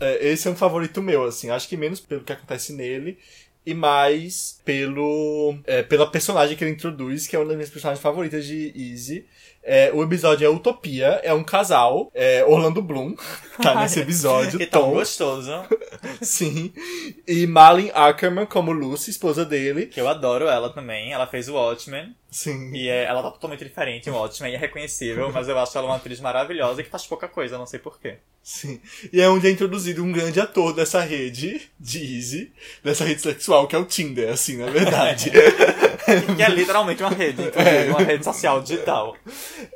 É, 0.00 0.28
esse 0.28 0.48
é 0.48 0.50
um 0.50 0.56
favorito 0.56 1.02
meu, 1.02 1.24
assim. 1.24 1.50
Acho 1.50 1.68
que 1.68 1.76
menos 1.76 2.00
pelo 2.00 2.22
que 2.22 2.32
acontece 2.32 2.72
nele 2.72 3.18
e 3.66 3.74
mais 3.74 4.58
pelo 4.64 5.58
é, 5.66 5.82
pela 5.82 6.10
personagem 6.10 6.56
que 6.56 6.64
ele 6.64 6.70
introduz, 6.70 7.26
que 7.26 7.36
é 7.36 7.38
uma 7.38 7.44
das 7.44 7.56
minhas 7.56 7.70
personagens 7.70 8.02
favoritas 8.02 8.46
de 8.46 8.72
Easy. 8.74 9.26
É, 9.62 9.92
o 9.92 10.02
episódio 10.02 10.46
é 10.46 10.48
Utopia, 10.48 11.20
é 11.22 11.34
um 11.34 11.44
casal, 11.44 12.10
é 12.14 12.42
Orlando 12.42 12.80
Bloom, 12.80 13.14
tá 13.60 13.74
nesse 13.74 14.00
episódio. 14.00 14.56
que 14.58 14.64
tão 14.64 14.84
Tom, 14.84 14.92
gostoso. 14.92 15.52
sim. 16.22 16.72
E 17.26 17.46
Malin 17.46 17.90
Ackerman 17.92 18.46
como 18.46 18.72
Lucy, 18.72 19.10
esposa 19.10 19.44
dele. 19.44 19.84
Que 19.84 20.00
eu 20.00 20.08
adoro 20.08 20.48
ela 20.48 20.70
também. 20.70 21.12
Ela 21.12 21.26
fez 21.26 21.48
o 21.50 21.54
Watchmen. 21.54 22.14
Sim. 22.30 22.74
E 22.74 22.88
é, 22.88 23.04
ela 23.04 23.22
tá 23.22 23.30
totalmente 23.30 23.64
diferente 23.64 24.08
em 24.08 24.12
Watchmen. 24.12 24.52
E 24.52 24.54
é 24.54 24.58
reconhecível, 24.58 25.32
mas 25.32 25.48
eu 25.48 25.58
acho 25.58 25.76
ela 25.78 25.86
uma 25.86 25.96
atriz 25.96 26.20
maravilhosa 26.20 26.80
e 26.80 26.84
que 26.84 26.90
faz 26.90 27.06
pouca 27.06 27.26
coisa, 27.26 27.56
não 27.56 27.66
sei 27.66 27.78
porquê. 27.78 28.16
Sim. 28.42 28.80
E 29.12 29.20
é 29.20 29.28
onde 29.28 29.46
é 29.46 29.50
introduzido 29.50 30.04
um 30.04 30.12
grande 30.12 30.38
ator 30.40 30.74
dessa 30.74 31.00
rede 31.00 31.70
de 31.80 32.16
Easy, 32.16 32.52
dessa 32.84 33.04
rede 33.04 33.22
sexual, 33.22 33.66
que 33.66 33.74
é 33.74 33.78
o 33.78 33.84
Tinder, 33.84 34.30
assim, 34.30 34.58
na 34.58 34.70
verdade. 34.70 35.30
que 36.36 36.42
é 36.42 36.48
literalmente 36.48 37.02
uma 37.02 37.10
rede, 37.10 37.42
inclusive, 37.42 37.76
É. 37.76 37.90
uma 37.90 38.00
rede 38.02 38.24
social 38.24 38.60
digital. 38.60 39.16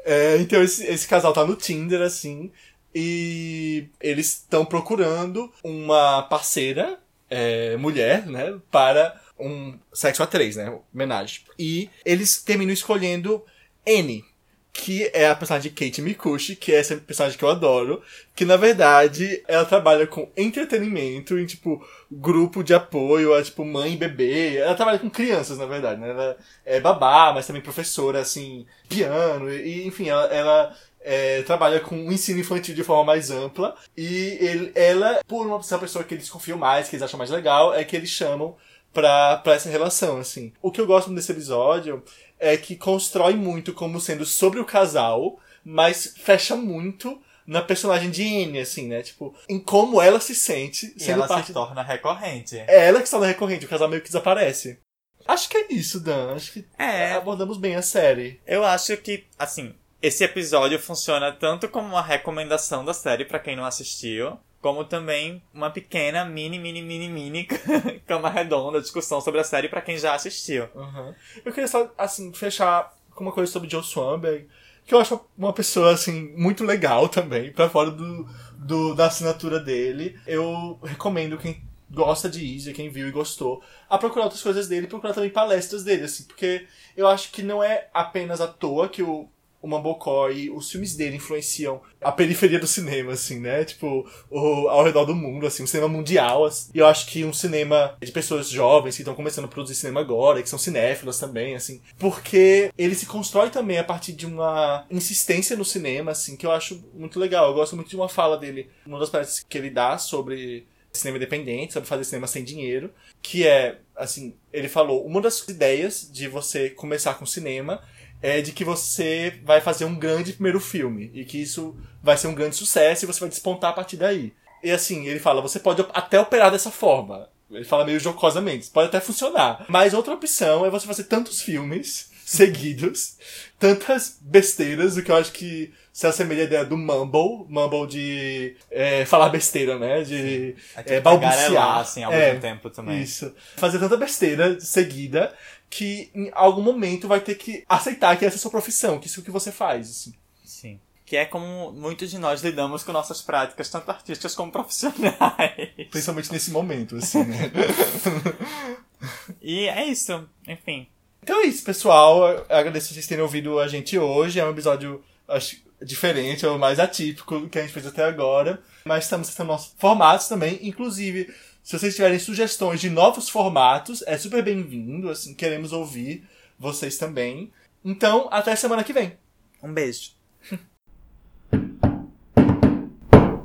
É, 0.05 0.37
então 0.39 0.63
esse, 0.63 0.85
esse 0.87 1.07
casal 1.09 1.33
tá 1.33 1.45
no 1.45 1.57
Tinder, 1.57 2.03
assim, 2.03 2.51
e 2.95 3.87
eles 4.01 4.27
estão 4.27 4.65
procurando 4.65 5.51
uma 5.65 6.23
parceira, 6.23 6.99
é, 7.31 7.77
mulher, 7.79 8.27
né, 8.27 8.55
para 8.71 9.19
um 9.43 9.79
sexo 9.93 10.23
a 10.23 10.27
três, 10.27 10.57
né, 10.57 10.77
homenagem. 10.95 11.41
E 11.59 11.91
eles 12.05 12.43
terminam 12.43 12.73
escolhendo 12.73 13.45
N, 13.85 14.25
que 14.73 15.11
é 15.13 15.29
a 15.29 15.35
personagem 15.35 15.71
de 15.71 15.77
Kate 15.77 16.01
Mikushi, 16.01 16.57
que 16.57 16.73
é 16.73 16.77
essa 16.77 16.97
personagem 16.97 17.37
que 17.39 17.45
eu 17.45 17.51
adoro, 17.51 18.03
que 18.35 18.45
na 18.47 18.57
verdade 18.57 19.43
ela 19.47 19.67
trabalha 19.67 20.07
com 20.07 20.31
entretenimento 20.35 21.39
em 21.39 21.45
tipo 21.45 21.87
grupo 22.11 22.63
de 22.65 22.73
apoio 22.73 23.35
a 23.35 23.43
tipo 23.43 23.65
mãe 23.67 23.93
e 23.93 23.97
bebê. 23.99 24.57
Ela 24.57 24.75
trabalha 24.75 24.99
com 24.99 25.11
crianças, 25.11 25.59
na 25.59 25.67
verdade, 25.67 26.01
né? 26.01 26.09
Ela 26.11 26.37
é 26.65 26.81
babá, 26.81 27.33
mas 27.35 27.47
também 27.47 27.61
professora 27.61 28.21
assim, 28.21 28.65
piano 28.89 29.53
e 29.53 29.87
enfim, 29.87 30.09
ela, 30.09 30.25
ela 30.33 30.77
é, 31.03 31.43
trabalha 31.43 31.81
com 31.81 32.07
o 32.09 32.13
ensino 32.13 32.41
infantil 32.41 32.75
de 32.75 32.83
forma 32.85 33.05
mais 33.05 33.31
ampla 33.31 33.75
e 33.95 34.39
ele- 34.41 34.73
ela, 34.75 35.21
por 35.29 35.47
uma 35.47 35.59
pessoa 35.61 36.03
que 36.05 36.15
eles 36.15 36.31
confiam 36.31 36.57
mais, 36.57 36.89
que 36.89 36.97
eles 36.97 37.03
acham 37.03 37.19
mais 37.19 37.31
legal, 37.31 37.75
é 37.75 37.85
que 37.85 37.95
eles 37.95 38.09
chamam 38.09 38.57
pra, 38.93 39.37
pra 39.39 39.55
essa 39.55 39.69
relação, 39.69 40.19
assim. 40.19 40.53
O 40.61 40.71
que 40.71 40.81
eu 40.81 40.87
gosto 40.87 41.13
desse 41.15 41.33
episódio 41.33 42.03
é 42.39 42.57
que 42.57 42.77
constrói 42.77 43.35
muito 43.35 43.73
como 43.73 44.01
sendo 44.01 44.25
sobre 44.25 44.59
o 44.61 44.65
casal, 44.65 45.39
mas 45.65 46.15
fecha 46.19 46.57
muito 46.57 47.21
na 47.47 47.61
personagem 47.63 48.11
de 48.11 48.23
Anne, 48.23 48.61
assim, 48.61 48.87
né? 48.89 49.03
Tipo, 49.03 49.35
em 49.49 49.59
como 49.59 50.01
ela 50.01 50.21
se 50.21 50.35
sente 50.35 50.93
E 50.97 51.03
sendo 51.03 51.19
ela 51.19 51.29
parte. 51.29 51.49
se 51.49 51.53
torna 51.53 51.83
recorrente. 51.83 52.57
É 52.59 52.87
ela 52.87 52.99
que 52.99 53.05
está 53.05 53.19
na 53.19 53.27
recorrente, 53.27 53.65
o 53.67 53.69
casal 53.69 53.89
meio 53.89 54.01
que 54.03 54.09
desaparece. 54.09 54.79
Acho 55.27 55.49
que 55.49 55.57
é 55.57 55.67
isso, 55.73 56.01
Dan. 56.01 56.35
Acho 56.35 56.53
que 56.53 56.67
É. 56.79 57.13
abordamos 57.13 57.57
bem 57.59 57.77
a 57.77 57.83
série. 57.83 58.41
Eu 58.47 58.65
acho 58.65 58.97
que, 58.97 59.25
assim, 59.39 59.75
esse 60.01 60.25
episódio 60.25 60.79
funciona 60.81 61.31
tanto 61.33 61.69
como 61.69 61.87
uma 61.89 62.03
recomendação 62.03 62.85
da 62.85 62.93
série 62.95 63.25
pra 63.25 63.39
quem 63.39 63.55
não 63.55 63.65
assistiu, 63.65 64.37
como 64.63 64.85
também 64.85 65.43
uma 65.53 65.71
pequena, 65.71 66.25
mini, 66.25 66.57
mini, 66.57 66.81
mini, 66.81 67.09
mini 67.09 67.45
cama 68.07 68.31
redonda, 68.31 68.81
discussão 68.81 69.21
sobre 69.21 69.41
a 69.41 69.45
série 69.45 69.69
pra 69.69 69.83
quem 69.83 69.99
já 69.99 70.15
assistiu. 70.15 70.69
Uhum. 70.73 71.13
Eu 71.45 71.53
queria 71.53 71.67
só, 71.67 71.93
assim, 71.99 72.33
fechar 72.33 72.97
com 73.11 73.25
uma 73.25 73.33
coisa 73.33 73.51
sobre 73.51 73.69
Joe 73.69 73.83
Swanberg, 73.83 74.49
que 74.87 74.95
eu 74.95 75.01
acho 75.01 75.21
uma 75.37 75.53
pessoa, 75.53 75.93
assim, 75.93 76.33
muito 76.37 76.63
legal 76.63 77.09
também, 77.09 77.53
pra 77.53 77.69
fora 77.69 77.91
do, 77.91 78.27
do, 78.57 78.95
da 78.95 79.07
assinatura 79.07 79.59
dele. 79.59 80.17
Eu 80.27 80.79
recomendo 80.85 81.37
quem 81.37 81.61
gosta 81.91 82.31
de 82.31 82.55
Easy, 82.55 82.73
quem 82.73 82.89
viu 82.89 83.09
e 83.09 83.13
gostou, 83.13 83.63
a 83.91 83.99
procurar 83.99 84.25
outras 84.25 84.43
coisas 84.43 84.69
dele 84.69 84.87
procurar 84.87 85.13
também 85.13 85.29
palestras 85.29 85.83
dele, 85.83 86.05
assim, 86.05 86.23
porque 86.25 86.67
eu 86.97 87.07
acho 87.09 87.33
que 87.33 87.43
não 87.43 87.63
é 87.63 87.89
apenas 87.93 88.41
à 88.41 88.47
toa 88.47 88.89
que 88.89 89.03
o, 89.03 89.29
o 89.63 89.69
Mambocó 89.69 90.29
e 90.29 90.51
os 90.51 90.71
filmes 90.71 90.97
dele 90.97 91.17
influenciam 91.17 91.81
a 92.01 92.11
periferia 92.11 92.59
do 92.59 92.67
cinema, 92.67 93.13
assim, 93.13 93.39
né? 93.39 93.65
Tipo, 93.65 94.05
o, 94.29 94.69
ao 94.69 94.83
redor 94.83 95.05
do 95.05 95.15
mundo, 95.15 95.47
assim, 95.47 95.63
um 95.63 95.67
cinema 95.69 95.89
mundial. 95.89 96.45
assim. 96.45 96.71
E 96.75 96.79
eu 96.79 96.87
acho 96.87 97.07
que 97.07 97.25
um 97.25 97.33
cinema 97.33 97.97
de 98.03 98.11
pessoas 98.11 98.49
jovens 98.51 98.97
que 98.97 99.03
estão 99.03 99.15
começando 99.15 99.45
a 99.45 99.49
produzir 99.49 99.77
cinema 99.77 100.01
agora, 100.01 100.43
que 100.43 100.49
são 100.49 100.59
cinéfilos 100.59 101.19
também, 101.19 101.55
assim. 101.55 101.81
Porque 101.97 102.73
ele 102.77 102.97
se 102.97 103.07
constrói 103.07 103.51
também 103.51 103.79
a 103.79 103.85
partir 103.85 104.13
de 104.13 104.27
uma 104.27 104.85
insistência 104.91 105.57
no 105.57 105.65
cinema, 105.65 106.11
assim, 106.11 106.37
que 106.37 106.45
eu 106.45 106.51
acho 106.51 106.83
muito 106.93 107.21
legal. 107.21 107.47
Eu 107.47 107.55
gosto 107.55 107.77
muito 107.77 107.89
de 107.89 107.97
uma 107.97 108.09
fala 108.09 108.37
dele, 108.37 108.69
uma 108.85 108.99
das 108.99 109.11
palestras 109.11 109.47
que 109.49 109.57
ele 109.57 109.71
dá 109.71 109.97
sobre 109.97 110.67
cinema 110.93 111.17
independente, 111.17 111.73
sobre 111.73 111.89
fazer 111.89 112.05
cinema 112.05 112.27
sem 112.27 112.45
dinheiro, 112.45 112.93
que 113.23 113.47
é, 113.47 113.79
assim, 113.97 114.35
ele 114.53 114.69
falou, 114.69 115.07
uma 115.07 115.21
das 115.21 115.47
ideias 115.49 116.09
de 116.11 116.29
você 116.29 116.69
começar 116.69 117.15
com 117.15 117.25
cinema 117.25 117.83
é 118.23 118.41
de 118.41 118.53
que 118.53 118.65
você 118.65 119.41
vai 119.45 119.61
fazer 119.61 119.85
um 119.85 119.95
grande 119.99 120.33
primeiro 120.33 120.61
filme 120.61 121.11
e 121.13 121.25
que 121.25 121.43
isso 121.43 121.77
vai 122.03 122.17
ser 122.17 122.29
um 122.29 122.35
grande 122.35 122.57
sucesso 122.57 123.05
e 123.05 123.07
você 123.07 123.21
vai 123.21 123.29
despontar 123.29 123.71
a 123.71 123.75
partir 123.75 123.97
daí. 123.97 124.33
E 124.63 124.71
assim, 124.71 125.07
ele 125.07 125.19
fala, 125.19 125.43
você 125.43 125.59
pode 125.59 125.85
até 125.93 126.21
operar 126.21 126.51
dessa 126.51 126.71
forma. 126.71 127.29
Ele 127.51 127.65
fala 127.65 127.85
meio 127.85 128.01
jocosamente, 128.01 128.71
pode 128.71 128.89
até 128.89 129.01
funcionar. 129.01 129.67
Mas 129.69 129.93
outra 129.93 130.15
opção 130.15 130.65
é 130.65 130.71
você 130.71 130.87
fazer 130.87 131.05
tantos 131.05 131.43
filmes 131.43 132.11
seguidos, 132.25 133.17
tantas 133.59 134.17
besteiras, 134.21 134.97
o 134.97 135.03
que 135.03 135.11
eu 135.11 135.17
acho 135.17 135.33
que 135.33 135.73
se 135.93 136.07
assemelha 136.07 136.43
à 136.43 136.47
ideia 136.47 136.65
do 136.65 136.79
mumble, 136.79 137.45
mumble 137.49 137.87
de 137.87 138.57
é, 138.71 139.05
falar 139.05 139.29
besteira, 139.29 139.79
né? 139.79 140.03
De 140.03 140.55
é, 140.87 141.01
balbuciar. 141.01 141.81
assim, 141.81 142.03
ao 142.03 142.11
É, 142.13 142.29
mesmo 142.29 142.41
tempo 142.41 142.71
também. 142.71 143.03
Isso. 143.03 143.35
Fazer 143.57 143.79
tanta 143.79 143.99
besteira 143.99 144.59
seguida 144.59 145.35
que 145.73 146.11
em 146.15 146.31
algum 146.35 146.61
momento 146.61 147.09
vai 147.09 147.19
ter 147.19 147.35
que 147.35 147.65
aceitar 147.67 148.15
que 148.19 148.27
essa 148.27 148.37
é 148.37 148.39
a 148.39 148.41
sua 148.41 148.51
profissão, 148.51 148.99
que 148.99 149.07
isso 149.07 149.21
é 149.21 149.23
o 149.23 149.25
que 149.25 149.31
você 149.31 149.51
faz. 149.51 149.89
Assim. 149.89 150.15
Sim. 150.45 150.79
Que 151.07 151.17
é 151.17 151.25
como 151.25 151.73
muitos 151.73 152.11
de 152.11 152.19
nós 152.19 152.43
lidamos 152.43 152.85
com 152.85 152.93
nossas 152.93 153.23
práticas, 153.23 153.71
tanto 153.71 153.91
artísticas 153.91 154.35
como 154.35 154.53
profissionais. 154.53 155.71
Principalmente 155.91 156.31
nesse 156.31 156.51
momento, 156.51 156.97
assim, 156.97 157.25
né? 157.25 157.51
E 159.41 159.67
é 159.67 159.87
isso. 159.87 160.29
Enfim. 160.47 160.87
Então 161.23 161.41
é 161.41 161.47
isso, 161.47 161.65
pessoal. 161.65 162.29
Eu 162.29 162.47
agradeço 162.51 162.93
vocês 162.93 163.07
terem 163.07 163.25
ouvido 163.25 163.59
a 163.59 163.67
gente 163.67 163.99
hoje. 163.99 164.39
É 164.39 164.45
um 164.45 164.51
episódio, 164.51 165.03
acho, 165.27 165.57
diferente, 165.81 166.45
é 166.45 166.49
o 166.49 166.59
mais 166.59 166.79
atípico 166.79 167.41
do 167.41 167.49
que 167.49 167.59
a 167.59 167.63
gente 167.63 167.73
fez 167.73 167.87
até 167.87 168.05
agora. 168.05 168.63
Mas 168.85 169.05
estamos 169.05 169.27
testando 169.27 169.51
nossos 169.51 169.75
formatos 169.79 170.29
também. 170.29 170.59
Inclusive, 170.63 171.35
se 171.63 171.79
vocês 171.79 171.95
tiverem 171.95 172.19
sugestões 172.19 172.81
de 172.81 172.91
novos 172.91 173.29
formatos, 173.29 174.03
é 174.03 174.19
super 174.19 174.43
bem-vindo. 174.43 175.09
Assim, 175.09 175.33
queremos 175.33 175.73
ouvir 175.73 176.29
vocês 176.59 176.99
também. 176.99 177.53
Então, 177.85 178.29
até 178.33 178.55
semana 178.57 178.83
que 178.83 178.93
vem. 178.93 179.17
Um 179.63 179.73
beijo. 179.73 180.11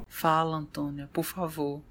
Fala, 0.08 0.58
Antônia, 0.58 1.08
por 1.13 1.23
favor. 1.23 1.82